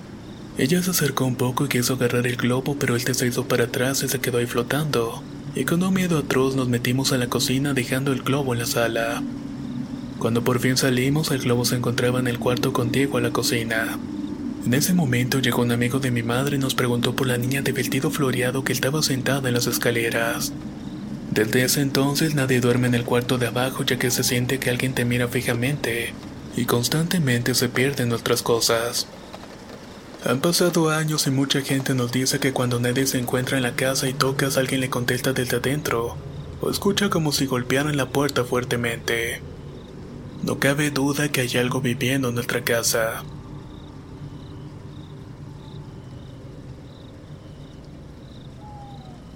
ella 0.58 0.82
se 0.82 0.92
acercó 0.92 1.26
un 1.26 1.36
poco 1.36 1.66
y 1.66 1.68
quiso 1.68 1.96
agarrar 1.96 2.28
el 2.28 2.38
globo, 2.38 2.78
pero 2.80 2.96
él 2.96 3.02
se 3.02 3.28
hizo 3.28 3.46
para 3.50 3.66
atrás 3.66 4.04
y 4.04 4.08
se 4.08 4.20
quedó 4.20 4.38
ahí 4.38 4.46
flotando. 4.46 5.22
Y 5.54 5.66
con 5.66 5.84
un 5.84 5.94
miedo 5.94 6.18
atroz 6.18 6.56
nos 6.56 6.70
metimos 6.70 7.12
a 7.12 7.18
la 7.18 7.28
cocina 7.28 7.74
dejando 7.74 8.14
el 8.14 8.22
globo 8.22 8.54
en 8.54 8.60
la 8.60 8.66
sala. 8.66 9.22
Cuando 10.22 10.44
por 10.44 10.60
fin 10.60 10.78
salimos, 10.78 11.32
el 11.32 11.40
globo 11.40 11.66
se 11.66 11.76
encontraba 11.76 12.20
en 12.20 12.28
el 12.28 12.38
cuarto 12.38 12.74
contigo 12.74 13.18
a 13.18 13.22
la 13.22 13.32
cocina. 13.32 13.98
En 14.64 14.76
ese 14.76 14.94
momento 14.94 15.40
llegó 15.40 15.64
un 15.64 15.72
amigo 15.72 15.98
de 15.98 16.12
mi 16.12 16.22
madre 16.22 16.58
y 16.58 16.60
nos 16.60 16.76
preguntó 16.76 17.16
por 17.16 17.26
la 17.26 17.40
niña 17.40 17.64
de 17.64 17.72
vestido 17.72 18.12
floreado 18.12 18.64
que 18.64 18.72
estaba 18.72 19.02
sentada 19.02 19.48
en 19.48 19.56
las 19.56 19.66
escaleras. 19.66 20.54
Desde 21.32 21.64
ese 21.64 21.82
entonces 21.82 22.36
nadie 22.36 22.62
duerme 22.62 22.86
en 22.86 22.94
el 22.94 23.04
cuarto 23.04 23.40
de 23.40 23.48
abajo 23.48 23.84
ya 23.84 23.98
que 23.98 24.12
se 24.12 24.24
siente 24.24 24.60
que 24.60 24.70
alguien 24.70 24.94
te 24.94 25.06
mira 25.06 25.28
fijamente 25.28 26.14
y 26.56 26.66
constantemente 26.66 27.56
se 27.56 27.68
pierden 27.68 28.10
nuestras 28.10 28.44
cosas. 28.44 29.08
Han 30.24 30.40
pasado 30.40 30.92
años 30.92 31.26
y 31.26 31.32
mucha 31.32 31.62
gente 31.62 31.96
nos 31.96 32.12
dice 32.12 32.38
que 32.38 32.54
cuando 32.54 32.80
nadie 32.80 33.08
se 33.08 33.18
encuentra 33.18 33.58
en 33.58 33.64
la 33.64 33.76
casa 33.76 34.08
y 34.08 34.14
tocas 34.14 34.58
alguien 34.58 34.82
le 34.82 34.90
contesta 34.92 35.34
desde 35.34 35.58
adentro 35.58 36.16
o 36.62 36.70
escucha 36.70 37.10
como 37.10 37.32
si 37.32 37.48
golpearan 37.48 37.98
la 37.98 38.10
puerta 38.10 38.44
fuertemente. 38.44 39.42
No 40.44 40.58
cabe 40.58 40.90
duda 40.90 41.30
que 41.30 41.42
hay 41.42 41.58
algo 41.58 41.82
viviendo 41.82 42.30
en 42.30 42.36
nuestra 42.36 42.64
casa. 42.64 43.24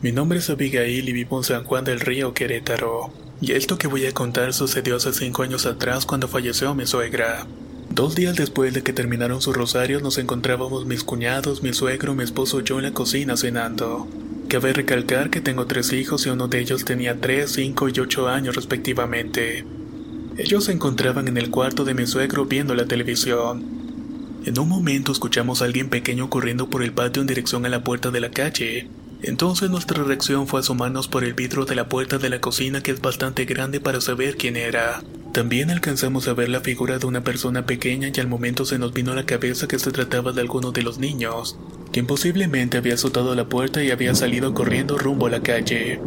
Mi 0.02 0.12
nombre 0.12 0.40
es 0.40 0.50
Abigail 0.50 1.08
y 1.08 1.14
vivo 1.14 1.38
en 1.38 1.44
San 1.44 1.64
Juan 1.64 1.84
del 1.84 2.00
Río, 2.00 2.34
Querétaro. 2.34 3.12
Y 3.40 3.52
esto 3.52 3.78
que 3.78 3.88
voy 3.88 4.06
a 4.08 4.14
contar 4.14 4.54
sucedió 4.54 4.96
hace 4.96 5.14
cinco 5.14 5.44
años 5.44 5.68
atrás 5.68 6.06
cuando 6.08 6.28
falleció 6.28 6.74
mi 6.74 6.88
suegra. 6.88 7.46
Dos 7.92 8.16
días 8.16 8.36
después 8.36 8.74
de 8.74 8.82
que 8.82 8.92
terminaron 8.92 9.42
sus 9.42 9.56
rosarios 9.56 10.02
nos 10.02 10.18
encontrábamos 10.18 10.86
mis 10.86 11.04
cuñados, 11.04 11.62
mi 11.62 11.74
suegro, 11.74 12.16
mi 12.16 12.24
esposo 12.24 12.60
y 12.60 12.64
yo 12.64 12.78
en 12.80 12.86
la 12.86 12.94
cocina 12.94 13.38
cenando. 13.38 14.08
Cabe 14.48 14.74
recalcar 14.74 15.30
que 15.30 15.42
tengo 15.42 15.68
tres 15.68 15.94
hijos 15.94 16.26
y 16.26 16.30
uno 16.30 16.48
de 16.48 16.60
ellos 16.60 16.84
tenía 16.84 17.20
tres, 17.22 17.52
cinco 17.52 17.90
y 17.90 18.00
ocho 18.00 18.28
años 18.28 18.56
respectivamente. 18.56 19.66
Ellos 20.38 20.66
se 20.66 20.74
encontraban 20.74 21.30
en 21.30 21.38
el 21.38 21.50
cuarto 21.50 21.86
de 21.86 21.94
mi 21.94 22.06
suegro 22.06 22.46
viendo 22.46 22.76
la 22.76 22.86
televisión. 22.86 23.64
En 24.46 24.60
un 24.60 24.68
momento 24.68 25.14
escuchamos 25.14 25.62
a 25.62 25.66
alguien 25.66 25.90
pequeño 25.90 26.30
corriendo 26.30 26.70
por 26.70 26.84
el 26.84 26.92
patio 26.92 27.22
en 27.22 27.28
dirección 27.28 27.66
a 27.66 27.70
la 27.70 27.86
puerta 27.86 28.12
de 28.12 28.20
la 28.20 28.32
calle. 28.32 28.90
Entonces 29.24 29.70
nuestra 29.70 30.04
reacción 30.04 30.46
fue 30.46 30.60
asomarnos 30.60 31.08
por 31.08 31.24
el 31.24 31.36
vidrio 31.36 31.64
de 31.64 31.76
la 31.76 31.88
puerta 31.88 32.18
de 32.18 32.30
la 32.30 32.42
cocina 32.42 32.84
que 32.84 32.92
es 32.92 33.02
bastante 33.02 33.46
grande 33.46 33.80
para 33.80 34.02
saber 34.02 34.36
quién 34.36 34.58
era. 34.58 35.02
También 35.32 35.72
alcanzamos 35.72 36.28
a 36.28 36.34
ver 36.34 36.50
la 36.50 36.60
figura 36.60 37.00
de 37.00 37.06
una 37.06 37.24
persona 37.24 37.66
pequeña 37.66 38.10
y 38.14 38.20
al 38.20 38.28
momento 38.28 38.66
se 38.66 38.78
nos 38.78 38.92
vino 38.92 39.14
a 39.14 39.16
la 39.16 39.26
cabeza 39.26 39.70
que 39.70 39.80
se 39.80 39.92
trataba 39.92 40.34
de 40.34 40.42
alguno 40.42 40.74
de 40.74 40.82
los 40.82 41.00
niños, 41.00 41.58
quien 41.94 42.08
posiblemente 42.08 42.78
había 42.78 42.96
azotado 42.96 43.36
la 43.36 43.48
puerta 43.48 43.82
y 43.84 43.92
había 43.92 44.14
salido 44.16 44.54
corriendo 44.54 44.98
rumbo 44.98 45.28
a 45.28 45.30
la 45.30 45.42
calle. 45.42 46.02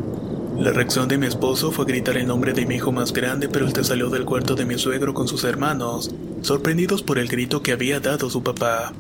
La 0.59 0.73
reacción 0.73 1.07
de 1.07 1.19
mi 1.19 1.27
esposo 1.29 1.71
fue 1.71 1.85
gritar 1.85 2.17
el 2.17 2.27
nombre 2.27 2.53
de 2.53 2.67
mi 2.67 2.75
hijo 2.75 2.91
más 2.91 3.13
grande, 3.13 3.49
pero 3.49 3.69
este 3.69 3.85
salió 3.85 4.11
del 4.11 4.25
cuarto 4.25 4.57
de 4.57 4.65
mi 4.65 4.77
suegro 4.77 5.15
con 5.15 5.29
sus 5.29 5.45
hermanos, 5.45 6.11
sorprendidos 6.43 7.05
por 7.05 7.21
el 7.21 7.29
grito 7.29 7.63
que 7.63 7.71
había 7.71 8.01
dado 8.01 8.29
su 8.29 8.43
papá. 8.43 8.93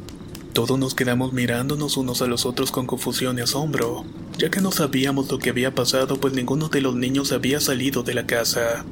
Todos 0.52 0.78
nos 0.78 0.94
quedamos 0.94 1.32
mirándonos 1.32 1.96
unos 1.96 2.22
a 2.22 2.28
los 2.28 2.46
otros 2.46 2.70
con 2.70 2.86
confusión 2.86 3.38
y 3.38 3.40
asombro, 3.40 4.04
ya 4.38 4.50
que 4.50 4.60
no 4.60 4.70
sabíamos 4.70 5.28
lo 5.32 5.40
que 5.40 5.50
había 5.50 5.74
pasado 5.74 6.20
pues 6.20 6.32
ninguno 6.32 6.68
de 6.68 6.80
los 6.80 6.94
niños 6.94 7.32
había 7.32 7.58
salido 7.58 8.04
de 8.04 8.14
la 8.14 8.24
casa. 8.24 8.84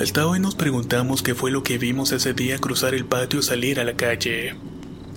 Hasta 0.00 0.24
hoy 0.24 0.38
nos 0.38 0.54
preguntamos 0.54 1.20
qué 1.20 1.34
fue 1.34 1.50
lo 1.50 1.64
que 1.64 1.78
vimos 1.78 2.12
ese 2.12 2.32
día 2.32 2.58
cruzar 2.58 2.94
el 2.94 3.06
patio 3.06 3.40
y 3.40 3.42
salir 3.42 3.80
a 3.80 3.84
la 3.84 3.96
calle. 3.96 4.54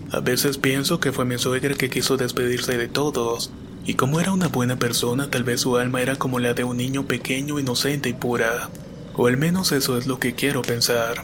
A 0.10 0.20
veces 0.20 0.58
pienso 0.58 1.00
que 1.00 1.12
fue 1.12 1.26
mi 1.26 1.38
suegra 1.38 1.76
que 1.76 1.92
quiso 1.92 2.18
despedirse 2.18 2.76
de 2.76 2.88
todos, 2.88 3.52
y 3.88 3.94
como 3.94 4.20
era 4.20 4.34
una 4.34 4.50
buena 4.50 4.76
persona 4.76 5.30
tal 5.30 5.46
vez 5.46 5.62
su 5.62 5.78
alma 5.78 6.02
era 6.02 6.18
como 6.18 6.40
la 6.40 6.54
de 6.54 6.66
un 6.66 6.76
niño 6.76 7.08
pequeño, 7.08 7.58
inocente 7.58 8.10
y 8.10 8.14
pura. 8.14 8.70
O 9.16 9.28
al 9.28 9.38
menos 9.38 9.72
eso 9.72 9.98
es 9.98 10.06
lo 10.08 10.20
que 10.20 10.36
quiero 10.36 10.62
pensar. 10.62 11.24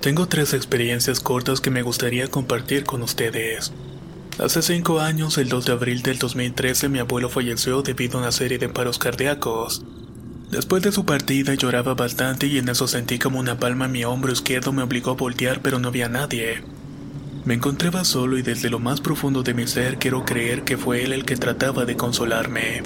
Tengo 0.00 0.26
tres 0.26 0.54
experiencias 0.54 1.20
cortas 1.20 1.60
que 1.60 1.70
me 1.70 1.82
gustaría 1.82 2.26
compartir 2.26 2.82
con 2.82 3.00
ustedes. 3.02 3.72
Hace 4.42 4.62
cinco 4.62 4.98
años, 4.98 5.38
el 5.38 5.48
2 5.48 5.66
de 5.66 5.72
abril 5.72 6.02
del 6.02 6.18
2013, 6.18 6.88
mi 6.88 6.98
abuelo 6.98 7.30
falleció 7.30 7.82
debido 7.82 8.18
a 8.18 8.22
una 8.22 8.32
serie 8.32 8.58
de 8.58 8.68
paros 8.68 8.98
cardíacos. 8.98 9.84
Después 10.50 10.82
de 10.82 10.90
su 10.90 11.04
partida 11.04 11.54
lloraba 11.54 11.94
bastante 11.94 12.48
y 12.48 12.58
en 12.58 12.68
eso 12.68 12.88
sentí 12.88 13.20
como 13.20 13.38
una 13.38 13.60
palma 13.60 13.84
en 13.84 13.92
mi 13.92 14.04
hombro 14.04 14.32
izquierdo 14.32 14.72
me 14.72 14.82
obligó 14.82 15.12
a 15.12 15.14
voltear 15.14 15.62
pero 15.62 15.78
no 15.78 15.88
había 15.88 16.08
nadie. 16.08 16.64
Me 17.44 17.54
encontraba 17.54 18.04
solo 18.04 18.36
y 18.36 18.42
desde 18.42 18.70
lo 18.70 18.78
más 18.78 19.00
profundo 19.00 19.42
de 19.42 19.54
mi 19.54 19.66
ser 19.66 19.98
quiero 19.98 20.24
creer 20.24 20.64
que 20.64 20.76
fue 20.76 21.04
él 21.04 21.12
el 21.12 21.24
que 21.24 21.36
trataba 21.36 21.84
de 21.84 21.96
consolarme. 21.96 22.82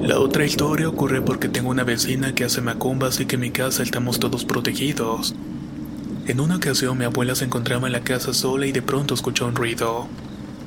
La 0.00 0.18
otra 0.18 0.44
historia 0.44 0.88
ocurre 0.88 1.22
porque 1.22 1.48
tengo 1.48 1.70
una 1.70 1.84
vecina 1.84 2.34
que 2.34 2.44
hace 2.44 2.60
macumbas 2.60 3.20
y 3.20 3.26
que 3.26 3.36
en 3.36 3.40
mi 3.40 3.50
casa 3.50 3.82
estamos 3.82 4.18
todos 4.18 4.44
protegidos. 4.44 5.34
En 6.26 6.40
una 6.40 6.56
ocasión 6.56 6.98
mi 6.98 7.04
abuela 7.04 7.34
se 7.34 7.44
encontraba 7.44 7.86
en 7.86 7.92
la 7.92 8.04
casa 8.04 8.32
sola 8.32 8.66
y 8.66 8.72
de 8.72 8.82
pronto 8.82 9.14
escuchó 9.14 9.46
un 9.46 9.56
ruido. 9.56 10.06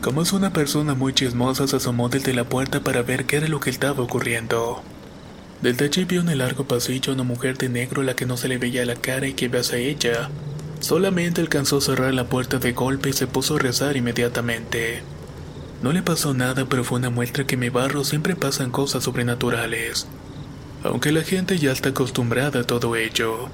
Como 0.02 0.22
es 0.22 0.34
una 0.34 0.54
persona 0.54 0.96
muy 0.96 1.14
chismosa, 1.14 1.68
se 1.68 1.78
asomó 1.78 2.10
desde 2.10 2.34
la 2.34 2.44
puerta 2.44 2.82
para 2.82 3.04
ver 3.04 3.26
qué 3.26 3.38
era 3.38 3.48
lo 3.48 3.60
que 3.60 3.70
estaba 3.70 4.04
ocurriendo. 4.04 4.82
Desde 5.62 5.86
allí 5.86 6.04
vio 6.04 6.22
en 6.22 6.30
el 6.30 6.40
largo 6.40 6.66
pasillo 6.66 7.14
una 7.14 7.24
mujer 7.24 7.58
de 7.58 7.70
negro 7.70 8.02
a 8.02 8.06
la 8.06 8.16
que 8.16 8.26
no 8.26 8.38
se 8.38 8.48
le 8.48 8.58
veía 8.58 8.86
la 8.86 8.96
cara 8.96 9.28
y 9.28 9.34
que 9.34 9.46
iba 9.46 9.60
hacia 9.60 9.78
ella. 9.78 10.30
Solamente 10.80 11.42
alcanzó 11.42 11.78
a 11.78 11.82
cerrar 11.82 12.14
la 12.14 12.28
puerta 12.28 12.60
de 12.60 12.74
golpe 12.74 13.10
y 13.10 13.14
se 13.14 13.28
puso 13.28 13.56
a 13.56 13.60
rezar 13.60 13.98
inmediatamente. 13.98 15.02
No 15.82 15.92
le 15.92 16.02
pasó 16.02 16.34
nada, 16.34 16.66
pero 16.66 16.84
fue 16.84 17.00
una 17.00 17.10
muestra 17.10 17.46
que 17.46 17.56
en 17.56 17.62
mi 17.62 17.70
barro 17.70 18.04
siempre 18.04 18.36
pasan 18.36 18.72
cosas 18.72 19.04
sobrenaturales. 19.04 20.08
Aunque 20.84 21.12
la 21.12 21.24
gente 21.24 21.58
ya 21.58 21.72
está 21.72 21.90
acostumbrada 21.90 22.62
a 22.62 22.64
todo 22.64 22.96
ello. 22.96 23.50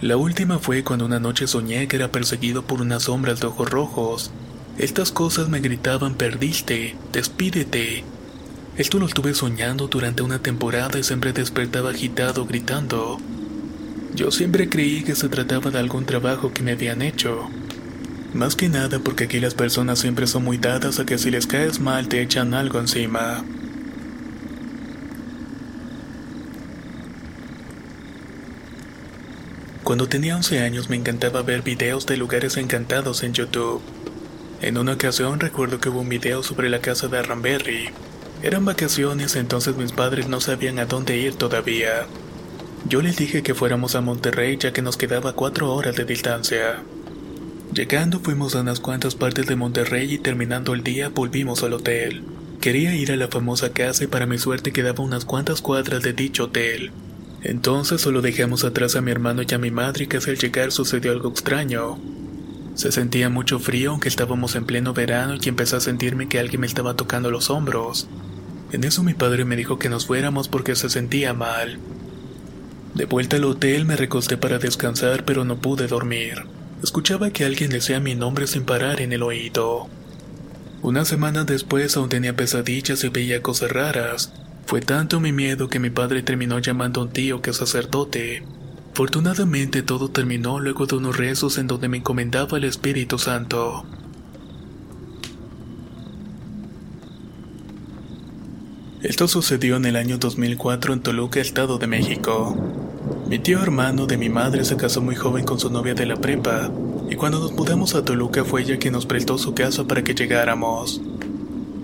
La 0.00 0.16
última 0.16 0.58
fue 0.58 0.82
cuando 0.82 1.04
una 1.04 1.20
noche 1.20 1.46
soñé 1.46 1.86
que 1.86 1.96
era 1.96 2.10
perseguido 2.10 2.62
por 2.62 2.80
unas 2.80 3.04
sombras 3.04 3.40
de 3.40 3.48
ojos 3.48 3.68
rojos. 3.68 4.30
Estas 4.78 5.12
cosas 5.12 5.48
me 5.48 5.60
gritaban 5.60 6.14
perdiste, 6.14 6.96
despídete. 7.12 8.04
Esto 8.78 8.98
lo 8.98 9.04
estuve 9.04 9.34
soñando 9.34 9.88
durante 9.88 10.22
una 10.22 10.38
temporada 10.38 10.98
y 10.98 11.02
siempre 11.02 11.34
despertaba 11.34 11.90
agitado 11.90 12.46
gritando. 12.46 13.18
Yo 14.14 14.30
siempre 14.30 14.68
creí 14.68 15.02
que 15.02 15.14
se 15.14 15.28
trataba 15.28 15.70
de 15.70 15.78
algún 15.78 16.04
trabajo 16.04 16.52
que 16.52 16.62
me 16.62 16.72
habían 16.72 17.02
hecho. 17.02 17.48
Más 18.34 18.54
que 18.56 18.68
nada 18.68 18.98
porque 18.98 19.24
aquí 19.24 19.40
las 19.40 19.54
personas 19.54 19.98
siempre 19.98 20.26
son 20.26 20.44
muy 20.44 20.58
dadas 20.58 20.98
a 20.98 21.06
que 21.06 21.18
si 21.18 21.30
les 21.30 21.46
caes 21.46 21.80
mal 21.80 22.08
te 22.08 22.22
echan 22.22 22.54
algo 22.54 22.78
encima. 22.78 23.44
Cuando 29.82 30.08
tenía 30.08 30.36
11 30.36 30.60
años 30.60 30.88
me 30.88 30.96
encantaba 30.96 31.42
ver 31.42 31.62
videos 31.62 32.06
de 32.06 32.16
lugares 32.16 32.56
encantados 32.56 33.24
en 33.24 33.32
YouTube. 33.32 33.82
En 34.60 34.78
una 34.78 34.92
ocasión 34.92 35.40
recuerdo 35.40 35.80
que 35.80 35.88
hubo 35.88 36.00
un 36.00 36.08
video 36.08 36.42
sobre 36.42 36.68
la 36.68 36.80
casa 36.80 37.08
de 37.08 37.18
Arranberry. 37.18 37.88
Eran 38.42 38.64
vacaciones, 38.64 39.34
entonces 39.34 39.76
mis 39.76 39.92
padres 39.92 40.28
no 40.28 40.40
sabían 40.40 40.78
a 40.78 40.84
dónde 40.84 41.16
ir 41.16 41.34
todavía. 41.34 42.06
Yo 42.88 43.02
les 43.02 43.16
dije 43.16 43.42
que 43.42 43.54
fuéramos 43.54 43.94
a 43.94 44.00
Monterrey 44.00 44.56
ya 44.58 44.72
que 44.72 44.82
nos 44.82 44.96
quedaba 44.96 45.34
cuatro 45.34 45.72
horas 45.74 45.96
de 45.96 46.04
distancia. 46.04 46.82
Llegando 47.74 48.20
fuimos 48.20 48.56
a 48.56 48.62
unas 48.62 48.80
cuantas 48.80 49.14
partes 49.14 49.46
de 49.46 49.54
Monterrey 49.54 50.14
y 50.14 50.18
terminando 50.18 50.74
el 50.74 50.82
día 50.82 51.10
volvimos 51.10 51.62
al 51.62 51.74
hotel. 51.74 52.24
Quería 52.60 52.94
ir 52.96 53.12
a 53.12 53.16
la 53.16 53.28
famosa 53.28 53.72
casa 53.72 54.04
y 54.04 54.06
para 54.06 54.26
mi 54.26 54.38
suerte 54.38 54.72
quedaba 54.72 55.04
unas 55.04 55.24
cuantas 55.24 55.60
cuadras 55.60 56.02
de 56.02 56.14
dicho 56.14 56.44
hotel. 56.44 56.90
Entonces 57.42 58.00
solo 58.00 58.22
dejamos 58.22 58.64
atrás 58.64 58.96
a 58.96 59.02
mi 59.02 59.10
hermano 59.10 59.42
y 59.48 59.54
a 59.54 59.58
mi 59.58 59.70
madre 59.70 60.04
y 60.04 60.06
casi 60.08 60.30
al 60.30 60.38
llegar 60.38 60.72
sucedió 60.72 61.12
algo 61.12 61.30
extraño. 61.30 61.98
Se 62.74 62.90
sentía 62.92 63.28
mucho 63.28 63.58
frío 63.58 63.90
aunque 63.90 64.08
estábamos 64.08 64.56
en 64.56 64.64
pleno 64.64 64.94
verano 64.94 65.36
y 65.40 65.48
empecé 65.48 65.76
a 65.76 65.80
sentirme 65.80 66.28
que 66.28 66.38
alguien 66.38 66.62
me 66.62 66.66
estaba 66.66 66.96
tocando 66.96 67.30
los 67.30 67.50
hombros. 67.50 68.08
En 68.72 68.84
eso 68.84 69.02
mi 69.02 69.14
padre 69.14 69.44
me 69.44 69.56
dijo 69.56 69.78
que 69.78 69.90
nos 69.90 70.06
fuéramos 70.06 70.48
porque 70.48 70.74
se 70.74 70.88
sentía 70.88 71.34
mal. 71.34 71.78
De 72.94 73.04
vuelta 73.04 73.36
al 73.36 73.44
hotel 73.44 73.84
me 73.84 73.96
recosté 73.96 74.36
para 74.36 74.58
descansar 74.58 75.24
pero 75.24 75.44
no 75.44 75.60
pude 75.60 75.86
dormir. 75.86 76.44
Escuchaba 76.82 77.30
que 77.30 77.44
alguien 77.44 77.70
decía 77.70 78.00
mi 78.00 78.14
nombre 78.14 78.46
sin 78.46 78.64
parar 78.64 79.00
en 79.00 79.12
el 79.12 79.22
oído. 79.22 79.88
Una 80.82 81.04
semana 81.04 81.44
después 81.44 81.96
aún 81.96 82.08
tenía 82.08 82.34
pesadillas 82.34 83.04
y 83.04 83.08
veía 83.08 83.42
cosas 83.42 83.70
raras. 83.70 84.32
Fue 84.66 84.80
tanto 84.80 85.20
mi 85.20 85.32
miedo 85.32 85.68
que 85.68 85.78
mi 85.78 85.90
padre 85.90 86.22
terminó 86.22 86.58
llamando 86.58 87.00
a 87.00 87.04
un 87.04 87.10
tío 87.10 87.42
que 87.42 87.50
es 87.50 87.56
sacerdote. 87.56 88.42
Afortunadamente 88.92 89.82
todo 89.82 90.10
terminó 90.10 90.58
luego 90.58 90.86
de 90.86 90.96
unos 90.96 91.16
rezos 91.16 91.58
en 91.58 91.66
donde 91.66 91.88
me 91.88 91.98
encomendaba 91.98 92.58
el 92.58 92.64
Espíritu 92.64 93.18
Santo. 93.18 93.84
Esto 99.02 99.28
sucedió 99.28 99.76
en 99.76 99.86
el 99.86 99.96
año 99.96 100.18
2004 100.18 100.92
en 100.92 101.00
Toluca, 101.00 101.40
Estado 101.40 101.78
de 101.78 101.86
México. 101.86 102.54
Mi 103.28 103.38
tío 103.38 103.62
hermano 103.62 104.06
de 104.06 104.18
mi 104.18 104.28
madre 104.28 104.62
se 104.66 104.76
casó 104.76 105.00
muy 105.00 105.14
joven 105.14 105.46
con 105.46 105.58
su 105.58 105.70
novia 105.70 105.94
de 105.94 106.04
la 106.04 106.16
prepa, 106.16 106.70
y 107.08 107.14
cuando 107.14 107.40
nos 107.40 107.52
mudamos 107.52 107.94
a 107.94 108.04
Toluca 108.04 108.44
fue 108.44 108.60
ella 108.60 108.78
quien 108.78 108.92
nos 108.92 109.06
prestó 109.06 109.38
su 109.38 109.54
casa 109.54 109.84
para 109.84 110.04
que 110.04 110.14
llegáramos. 110.14 111.00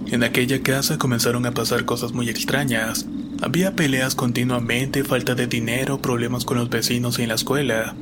En 0.08 0.24
aquella 0.24 0.62
casa 0.62 0.98
comenzaron 0.98 1.46
a 1.46 1.52
pasar 1.52 1.86
cosas 1.86 2.12
muy 2.12 2.28
extrañas. 2.28 3.06
Había 3.40 3.74
peleas 3.74 4.14
continuamente, 4.14 5.02
falta 5.02 5.34
de 5.34 5.46
dinero, 5.46 6.02
problemas 6.02 6.44
con 6.44 6.58
los 6.58 6.68
vecinos 6.68 7.18
y 7.18 7.22
en 7.22 7.28
la 7.28 7.36
escuela. 7.36 7.94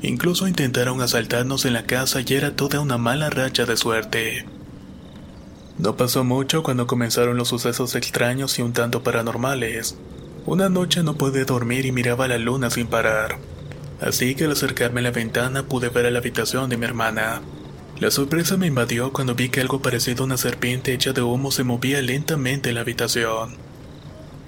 Incluso 0.00 0.48
intentaron 0.48 1.02
asaltarnos 1.02 1.66
en 1.66 1.74
la 1.74 1.84
casa 1.84 2.22
y 2.26 2.32
era 2.32 2.56
toda 2.56 2.80
una 2.80 2.96
mala 2.96 3.28
racha 3.28 3.66
de 3.66 3.76
suerte. 3.76 4.46
No 5.78 5.96
pasó 5.96 6.22
mucho 6.22 6.62
cuando 6.62 6.86
comenzaron 6.86 7.36
los 7.36 7.48
sucesos 7.48 7.96
extraños 7.96 8.58
y 8.58 8.62
un 8.62 8.72
tanto 8.72 9.02
paranormales. 9.02 9.96
Una 10.46 10.68
noche 10.68 11.02
no 11.02 11.14
pude 11.14 11.44
dormir 11.44 11.84
y 11.84 11.92
miraba 11.92 12.28
la 12.28 12.38
luna 12.38 12.70
sin 12.70 12.86
parar. 12.86 13.38
Así 14.00 14.34
que 14.34 14.44
al 14.44 14.52
acercarme 14.52 15.00
a 15.00 15.04
la 15.04 15.10
ventana 15.10 15.64
pude 15.64 15.88
ver 15.88 16.06
a 16.06 16.10
la 16.10 16.20
habitación 16.20 16.70
de 16.70 16.76
mi 16.76 16.84
hermana. 16.84 17.42
La 17.98 18.10
sorpresa 18.10 18.56
me 18.56 18.66
invadió 18.66 19.12
cuando 19.12 19.34
vi 19.34 19.48
que 19.48 19.60
algo 19.60 19.80
parecido 19.80 20.22
a 20.22 20.26
una 20.26 20.36
serpiente 20.36 20.92
hecha 20.92 21.12
de 21.12 21.22
humo 21.22 21.50
se 21.50 21.64
movía 21.64 22.02
lentamente 22.02 22.68
en 22.68 22.76
la 22.76 22.82
habitación. 22.82 23.56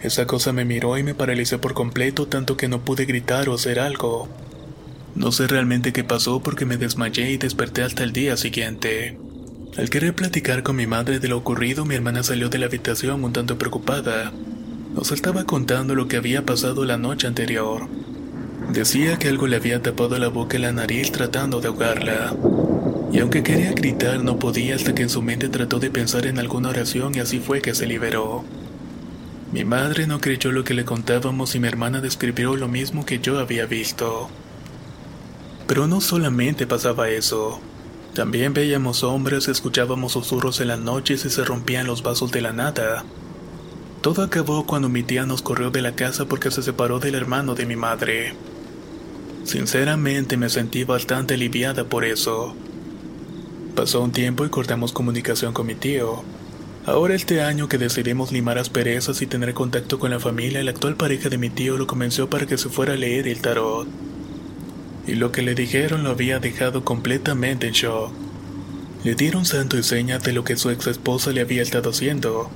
Esa 0.02 0.26
cosa 0.26 0.52
me 0.52 0.64
miró 0.64 0.98
y 0.98 1.02
me 1.02 1.14
paralicé 1.14 1.58
por 1.58 1.74
completo 1.74 2.26
tanto 2.26 2.56
que 2.56 2.68
no 2.68 2.84
pude 2.84 3.04
gritar 3.04 3.48
o 3.48 3.54
hacer 3.54 3.80
algo. 3.80 4.28
No 5.14 5.32
sé 5.32 5.46
realmente 5.46 5.92
qué 5.92 6.04
pasó 6.04 6.40
porque 6.40 6.66
me 6.66 6.76
desmayé 6.76 7.30
y 7.30 7.38
desperté 7.38 7.82
hasta 7.82 8.04
el 8.04 8.12
día 8.12 8.36
siguiente. 8.36 9.18
Al 9.76 9.90
querer 9.90 10.14
platicar 10.14 10.62
con 10.62 10.76
mi 10.76 10.86
madre 10.86 11.18
de 11.18 11.28
lo 11.28 11.36
ocurrido, 11.36 11.84
mi 11.84 11.94
hermana 11.94 12.22
salió 12.22 12.48
de 12.48 12.58
la 12.58 12.66
habitación 12.66 13.22
un 13.24 13.32
tanto 13.32 13.58
preocupada. 13.58 14.32
Nos 14.94 15.12
estaba 15.12 15.44
contando 15.44 15.94
lo 15.94 16.08
que 16.08 16.16
había 16.16 16.46
pasado 16.46 16.86
la 16.86 16.96
noche 16.96 17.26
anterior. 17.26 17.86
Decía 18.72 19.18
que 19.18 19.28
algo 19.28 19.46
le 19.46 19.56
había 19.56 19.82
tapado 19.82 20.18
la 20.18 20.28
boca 20.28 20.56
y 20.56 20.60
la 20.60 20.72
nariz 20.72 21.12
tratando 21.12 21.60
de 21.60 21.68
ahogarla. 21.68 22.34
Y 23.12 23.18
aunque 23.18 23.42
quería 23.42 23.72
gritar, 23.72 24.24
no 24.24 24.38
podía 24.38 24.76
hasta 24.76 24.94
que 24.94 25.02
en 25.02 25.10
su 25.10 25.20
mente 25.20 25.50
trató 25.50 25.78
de 25.78 25.90
pensar 25.90 26.24
en 26.26 26.38
alguna 26.38 26.70
oración 26.70 27.14
y 27.14 27.18
así 27.18 27.38
fue 27.38 27.60
que 27.60 27.74
se 27.74 27.86
liberó. 27.86 28.44
Mi 29.52 29.64
madre 29.64 30.06
no 30.06 30.20
creyó 30.20 30.52
lo 30.52 30.64
que 30.64 30.74
le 30.74 30.86
contábamos 30.86 31.54
y 31.54 31.60
mi 31.60 31.68
hermana 31.68 32.00
describió 32.00 32.56
lo 32.56 32.68
mismo 32.68 33.04
que 33.04 33.18
yo 33.18 33.38
había 33.38 33.66
visto. 33.66 34.30
Pero 35.66 35.86
no 35.86 36.00
solamente 36.00 36.66
pasaba 36.66 37.10
eso. 37.10 37.60
También 38.16 38.54
veíamos 38.54 39.04
hombres, 39.04 39.46
escuchábamos 39.46 40.12
susurros 40.12 40.62
en 40.62 40.68
las 40.68 40.80
noches 40.80 41.26
y 41.26 41.28
se 41.28 41.44
rompían 41.44 41.86
los 41.86 42.02
vasos 42.02 42.32
de 42.32 42.40
la 42.40 42.54
nada. 42.54 43.04
Todo 44.00 44.22
acabó 44.22 44.64
cuando 44.64 44.88
mi 44.88 45.02
tía 45.02 45.26
nos 45.26 45.42
corrió 45.42 45.70
de 45.70 45.82
la 45.82 45.94
casa 45.94 46.24
porque 46.24 46.50
se 46.50 46.62
separó 46.62 46.98
del 46.98 47.14
hermano 47.14 47.54
de 47.54 47.66
mi 47.66 47.76
madre. 47.76 48.32
Sinceramente 49.44 50.38
me 50.38 50.48
sentí 50.48 50.84
bastante 50.84 51.34
aliviada 51.34 51.84
por 51.84 52.06
eso. 52.06 52.56
Pasó 53.74 54.00
un 54.00 54.12
tiempo 54.12 54.46
y 54.46 54.48
cortamos 54.48 54.94
comunicación 54.94 55.52
con 55.52 55.66
mi 55.66 55.74
tío. 55.74 56.24
Ahora 56.86 57.14
este 57.14 57.42
año 57.42 57.68
que 57.68 57.76
decidimos 57.76 58.32
limar 58.32 58.56
asperezas 58.56 59.20
y 59.20 59.26
tener 59.26 59.52
contacto 59.52 59.98
con 59.98 60.10
la 60.10 60.20
familia, 60.20 60.64
la 60.64 60.70
actual 60.70 60.96
pareja 60.96 61.28
de 61.28 61.36
mi 61.36 61.50
tío 61.50 61.76
lo 61.76 61.86
convenció 61.86 62.30
para 62.30 62.46
que 62.46 62.56
se 62.56 62.70
fuera 62.70 62.94
a 62.94 62.96
leer 62.96 63.28
el 63.28 63.42
tarot. 63.42 63.86
Y 65.06 65.14
lo 65.14 65.30
que 65.30 65.42
le 65.42 65.54
dijeron 65.54 66.02
lo 66.02 66.10
había 66.10 66.40
dejado 66.40 66.84
completamente 66.84 67.68
en 67.68 67.72
shock. 67.72 68.12
Le 69.04 69.14
dieron 69.14 69.44
santo 69.44 69.78
y 69.78 69.84
señas 69.84 70.22
de 70.24 70.32
lo 70.32 70.42
que 70.42 70.56
su 70.56 70.70
ex 70.70 70.88
esposa 70.88 71.30
le 71.30 71.40
había 71.40 71.62
estado 71.62 71.90
haciendo. 71.90 72.50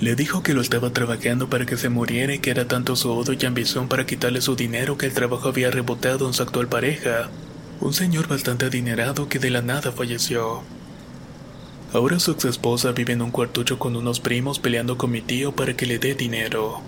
Le 0.00 0.16
dijo 0.16 0.42
que 0.42 0.54
lo 0.54 0.62
estaba 0.62 0.92
trabajando 0.92 1.50
para 1.50 1.66
que 1.66 1.76
se 1.76 1.90
muriera 1.90 2.34
y 2.34 2.38
que 2.38 2.50
era 2.50 2.66
tanto 2.66 2.96
su 2.96 3.10
odio 3.10 3.36
y 3.38 3.46
ambición 3.46 3.88
para 3.88 4.06
quitarle 4.06 4.40
su 4.40 4.56
dinero 4.56 4.96
que 4.96 5.06
el 5.06 5.12
trabajo 5.12 5.48
había 5.48 5.70
rebotado 5.70 6.26
en 6.26 6.32
su 6.32 6.42
actual 6.42 6.68
pareja, 6.68 7.28
un 7.80 7.92
señor 7.92 8.28
bastante 8.28 8.64
adinerado 8.64 9.28
que 9.28 9.38
de 9.38 9.50
la 9.50 9.62
nada 9.62 9.92
falleció. 9.92 10.62
Ahora 11.92 12.18
su 12.18 12.32
ex 12.32 12.46
esposa 12.46 12.92
vive 12.92 13.12
en 13.12 13.22
un 13.22 13.30
cuartucho 13.30 13.78
con 13.78 13.94
unos 13.94 14.20
primos 14.20 14.58
peleando 14.58 14.98
con 14.98 15.10
mi 15.10 15.20
tío 15.20 15.52
para 15.52 15.76
que 15.76 15.86
le 15.86 15.98
dé 15.98 16.14
dinero. 16.14 16.80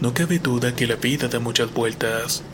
No 0.00 0.14
cabe 0.14 0.38
duda 0.38 0.76
que 0.76 0.86
la 0.86 0.96
vida 0.96 1.28
da 1.28 1.40
muchas 1.40 1.72
vueltas. 1.72 2.44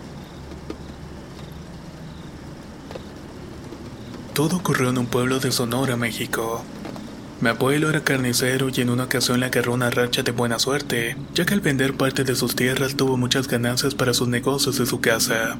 Todo 4.34 4.56
ocurrió 4.56 4.90
en 4.90 4.98
un 4.98 5.06
pueblo 5.06 5.40
de 5.40 5.50
Sonora, 5.50 5.96
México. 5.96 6.64
Mi 7.40 7.48
abuelo 7.48 7.90
era 7.90 8.04
carnicero 8.04 8.68
y 8.68 8.80
en 8.80 8.90
una 8.90 9.04
ocasión 9.04 9.40
le 9.40 9.46
agarró 9.46 9.74
una 9.74 9.90
racha 9.90 10.22
de 10.22 10.30
buena 10.30 10.58
suerte, 10.58 11.16
ya 11.34 11.44
que 11.44 11.54
al 11.54 11.60
vender 11.60 11.94
parte 11.94 12.22
de 12.22 12.36
sus 12.36 12.54
tierras 12.54 12.96
tuvo 12.96 13.16
muchas 13.16 13.48
ganancias 13.48 13.94
para 13.94 14.14
sus 14.14 14.28
negocios 14.28 14.78
de 14.78 14.86
su 14.86 15.00
casa. 15.00 15.58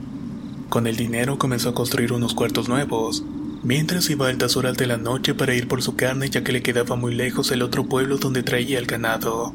Con 0.69 0.87
el 0.87 0.97
dinero 0.97 1.37
comenzó 1.37 1.71
a 1.71 1.75
construir 1.75 2.13
unos 2.13 2.35
cuartos 2.35 2.69
nuevos, 2.69 3.25
mientras 3.65 4.09
iba 4.09 4.27
a 4.27 4.31
altas 4.31 4.57
horas 4.57 4.77
de 4.77 4.87
la 4.87 4.99
noche 4.99 5.35
para 5.35 5.55
ir 5.55 5.67
por 5.67 5.83
su 5.83 5.97
carne 5.97 6.31
ya 6.31 6.45
que 6.45 6.53
le 6.53 6.63
quedaba 6.63 6.95
muy 6.95 7.15
lejos 7.15 7.51
el 7.51 7.63
otro 7.63 7.87
pueblo 7.87 8.19
donde 8.19 8.43
traía 8.45 8.79
el 8.79 8.87
ganado. 8.87 9.53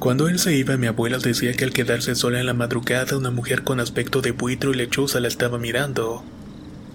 Cuando 0.00 0.28
él 0.28 0.38
se 0.38 0.56
iba, 0.56 0.76
mi 0.76 0.88
abuela 0.88 1.18
decía 1.18 1.54
que 1.54 1.64
al 1.64 1.72
quedarse 1.72 2.14
sola 2.14 2.40
en 2.40 2.46
la 2.46 2.54
madrugada 2.54 3.16
una 3.16 3.30
mujer 3.30 3.62
con 3.62 3.78
aspecto 3.78 4.20
de 4.20 4.32
buitro 4.32 4.72
y 4.72 4.76
lechuza 4.76 5.20
la 5.20 5.28
estaba 5.28 5.58
mirando, 5.58 6.24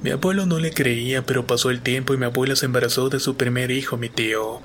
mi 0.01 0.11
abuelo 0.11 0.45
no 0.45 0.59
le 0.59 0.71
creía, 0.71 1.25
pero 1.25 1.45
pasó 1.45 1.69
el 1.69 1.81
tiempo 1.81 2.13
y 2.13 2.17
mi 2.17 2.25
abuela 2.25 2.55
se 2.55 2.65
embarazó 2.65 3.09
de 3.09 3.19
su 3.19 3.35
primer 3.35 3.71
hijo, 3.71 3.97
mi 3.97 4.09
tío. 4.09 4.61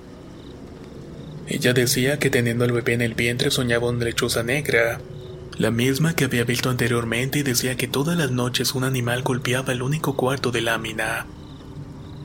Ella 1.47 1.73
decía 1.73 2.19
que 2.19 2.31
teniendo 2.31 2.65
al 2.65 2.73
bebé 2.73 2.95
en 2.95 3.03
el 3.03 3.15
vientre 3.15 3.51
soñaba 3.51 3.89
una 3.89 4.05
lechuza 4.05 4.43
negra, 4.43 5.01
la 5.59 5.71
misma 5.71 6.15
que 6.15 6.25
había 6.25 6.45
visto 6.45 6.71
anteriormente 6.71 7.41
y 7.41 7.43
decía 7.43 7.77
que 7.77 7.87
todas 7.87 8.17
las 8.17 8.31
noches 8.31 8.75
un 8.75 8.85
animal 8.85 9.23
golpeaba 9.23 9.73
el 9.73 9.83
único 9.83 10.17
cuarto 10.17 10.51
de 10.51 10.63
lámina. 10.63 11.27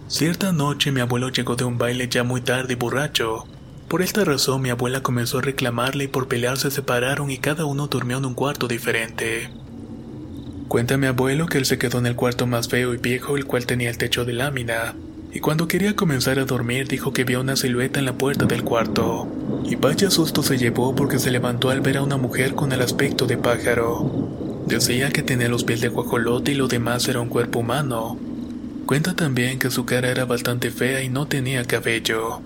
Cierta 0.07 0.51
noche 0.51 0.91
mi 0.91 1.01
abuelo 1.01 1.29
llegó 1.29 1.55
de 1.55 1.65
un 1.65 1.77
baile 1.77 2.07
ya 2.09 2.23
muy 2.23 2.41
tarde 2.41 2.73
y 2.73 2.75
borracho. 2.75 3.45
Por 3.87 4.01
esta 4.01 4.23
razón 4.23 4.61
mi 4.61 4.69
abuela 4.69 5.03
comenzó 5.03 5.39
a 5.39 5.43
reclamarle 5.43 6.05
y 6.05 6.07
por 6.07 6.27
pelear 6.27 6.57
se 6.57 6.71
separaron 6.71 7.29
y 7.29 7.37
cada 7.37 7.65
uno 7.65 7.87
durmió 7.87 8.17
en 8.17 8.25
un 8.25 8.33
cuarto 8.33 8.67
diferente. 8.67 9.49
Cuenta 10.69 10.97
mi 10.97 11.07
abuelo 11.07 11.47
que 11.47 11.57
él 11.57 11.65
se 11.65 11.79
quedó 11.79 11.97
en 11.97 12.05
el 12.05 12.15
cuarto 12.15 12.45
más 12.45 12.67
feo 12.67 12.93
y 12.93 12.97
viejo, 12.97 13.37
el 13.37 13.45
cual 13.45 13.65
tenía 13.65 13.89
el 13.89 13.97
techo 13.97 14.23
de 14.23 14.33
lámina, 14.33 14.93
y 15.33 15.39
cuando 15.39 15.67
quería 15.67 15.95
comenzar 15.95 16.37
a 16.37 16.45
dormir 16.45 16.87
dijo 16.87 17.11
que 17.11 17.23
vio 17.23 17.41
una 17.41 17.55
silueta 17.55 17.97
en 17.97 18.05
la 18.05 18.13
puerta 18.13 18.45
del 18.45 18.63
cuarto, 18.63 19.27
y 19.65 19.73
vaya 19.73 20.11
susto 20.11 20.43
se 20.43 20.59
llevó 20.59 20.95
porque 20.95 21.17
se 21.17 21.31
levantó 21.31 21.71
al 21.71 21.81
ver 21.81 21.97
a 21.97 22.03
una 22.03 22.17
mujer 22.17 22.53
con 22.53 22.71
el 22.71 22.83
aspecto 22.83 23.25
de 23.25 23.37
pájaro. 23.37 24.29
Decía 24.67 25.09
que 25.09 25.23
tenía 25.23 25.49
los 25.49 25.63
pies 25.63 25.81
de 25.81 25.87
guajolote 25.87 26.51
y 26.51 26.55
lo 26.55 26.67
demás 26.67 27.07
era 27.07 27.19
un 27.19 27.29
cuerpo 27.29 27.59
humano. 27.59 28.19
Cuenta 28.85 29.15
también 29.15 29.57
que 29.57 29.71
su 29.71 29.85
cara 29.85 30.11
era 30.11 30.25
bastante 30.25 30.69
fea 30.69 31.01
y 31.01 31.09
no 31.09 31.27
tenía 31.27 31.65
cabello. 31.65 32.41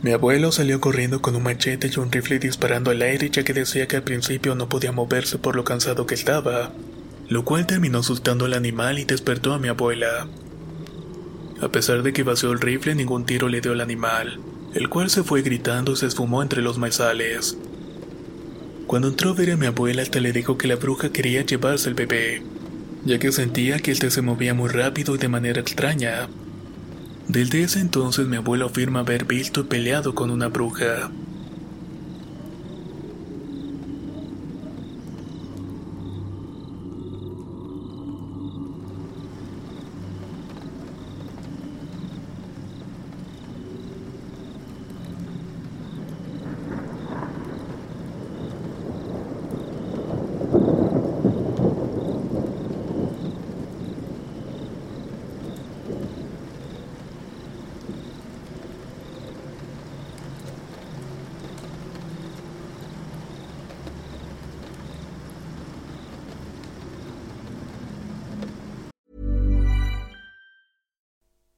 Mi 0.00 0.12
abuelo 0.12 0.52
salió 0.52 0.80
corriendo 0.80 1.20
con 1.20 1.36
un 1.36 1.42
machete 1.42 1.90
y 1.94 2.00
un 2.00 2.10
rifle 2.10 2.38
disparando 2.38 2.90
al 2.90 3.02
aire 3.02 3.28
ya 3.28 3.44
que 3.44 3.52
decía 3.52 3.86
que 3.88 3.96
al 3.96 4.04
principio 4.04 4.54
no 4.54 4.70
podía 4.70 4.90
moverse 4.90 5.36
por 5.36 5.54
lo 5.54 5.64
cansado 5.64 6.06
que 6.06 6.14
estaba, 6.14 6.72
lo 7.32 7.46
cual 7.46 7.66
terminó 7.66 8.00
asustando 8.00 8.44
al 8.44 8.52
animal 8.52 8.98
y 8.98 9.06
despertó 9.06 9.54
a 9.54 9.58
mi 9.58 9.68
abuela. 9.68 10.28
A 11.62 11.68
pesar 11.70 12.02
de 12.02 12.12
que 12.12 12.24
vació 12.24 12.52
el 12.52 12.60
rifle, 12.60 12.94
ningún 12.94 13.24
tiro 13.24 13.48
le 13.48 13.62
dio 13.62 13.72
al 13.72 13.80
animal, 13.80 14.38
el 14.74 14.90
cual 14.90 15.08
se 15.08 15.22
fue 15.22 15.40
gritando 15.40 15.92
y 15.92 15.96
se 15.96 16.04
esfumó 16.04 16.42
entre 16.42 16.60
los 16.60 16.76
maizales. 16.76 17.56
Cuando 18.86 19.08
entró 19.08 19.30
a 19.30 19.32
ver 19.32 19.52
a 19.52 19.56
mi 19.56 19.64
abuela, 19.64 20.02
hasta 20.02 20.20
le 20.20 20.34
dijo 20.34 20.58
que 20.58 20.68
la 20.68 20.76
bruja 20.76 21.10
quería 21.10 21.40
llevarse 21.40 21.88
el 21.88 21.94
bebé, 21.94 22.42
ya 23.06 23.18
que 23.18 23.32
sentía 23.32 23.78
que 23.78 23.92
este 23.92 24.10
se 24.10 24.20
movía 24.20 24.52
muy 24.52 24.68
rápido 24.68 25.14
y 25.14 25.18
de 25.18 25.28
manera 25.28 25.62
extraña. 25.62 26.28
Desde 27.28 27.62
ese 27.62 27.80
entonces 27.80 28.26
mi 28.26 28.36
abuelo 28.36 28.66
afirma 28.66 29.00
haber 29.00 29.24
visto 29.24 29.62
y 29.62 29.64
peleado 29.64 30.14
con 30.14 30.30
una 30.30 30.48
bruja. 30.48 31.10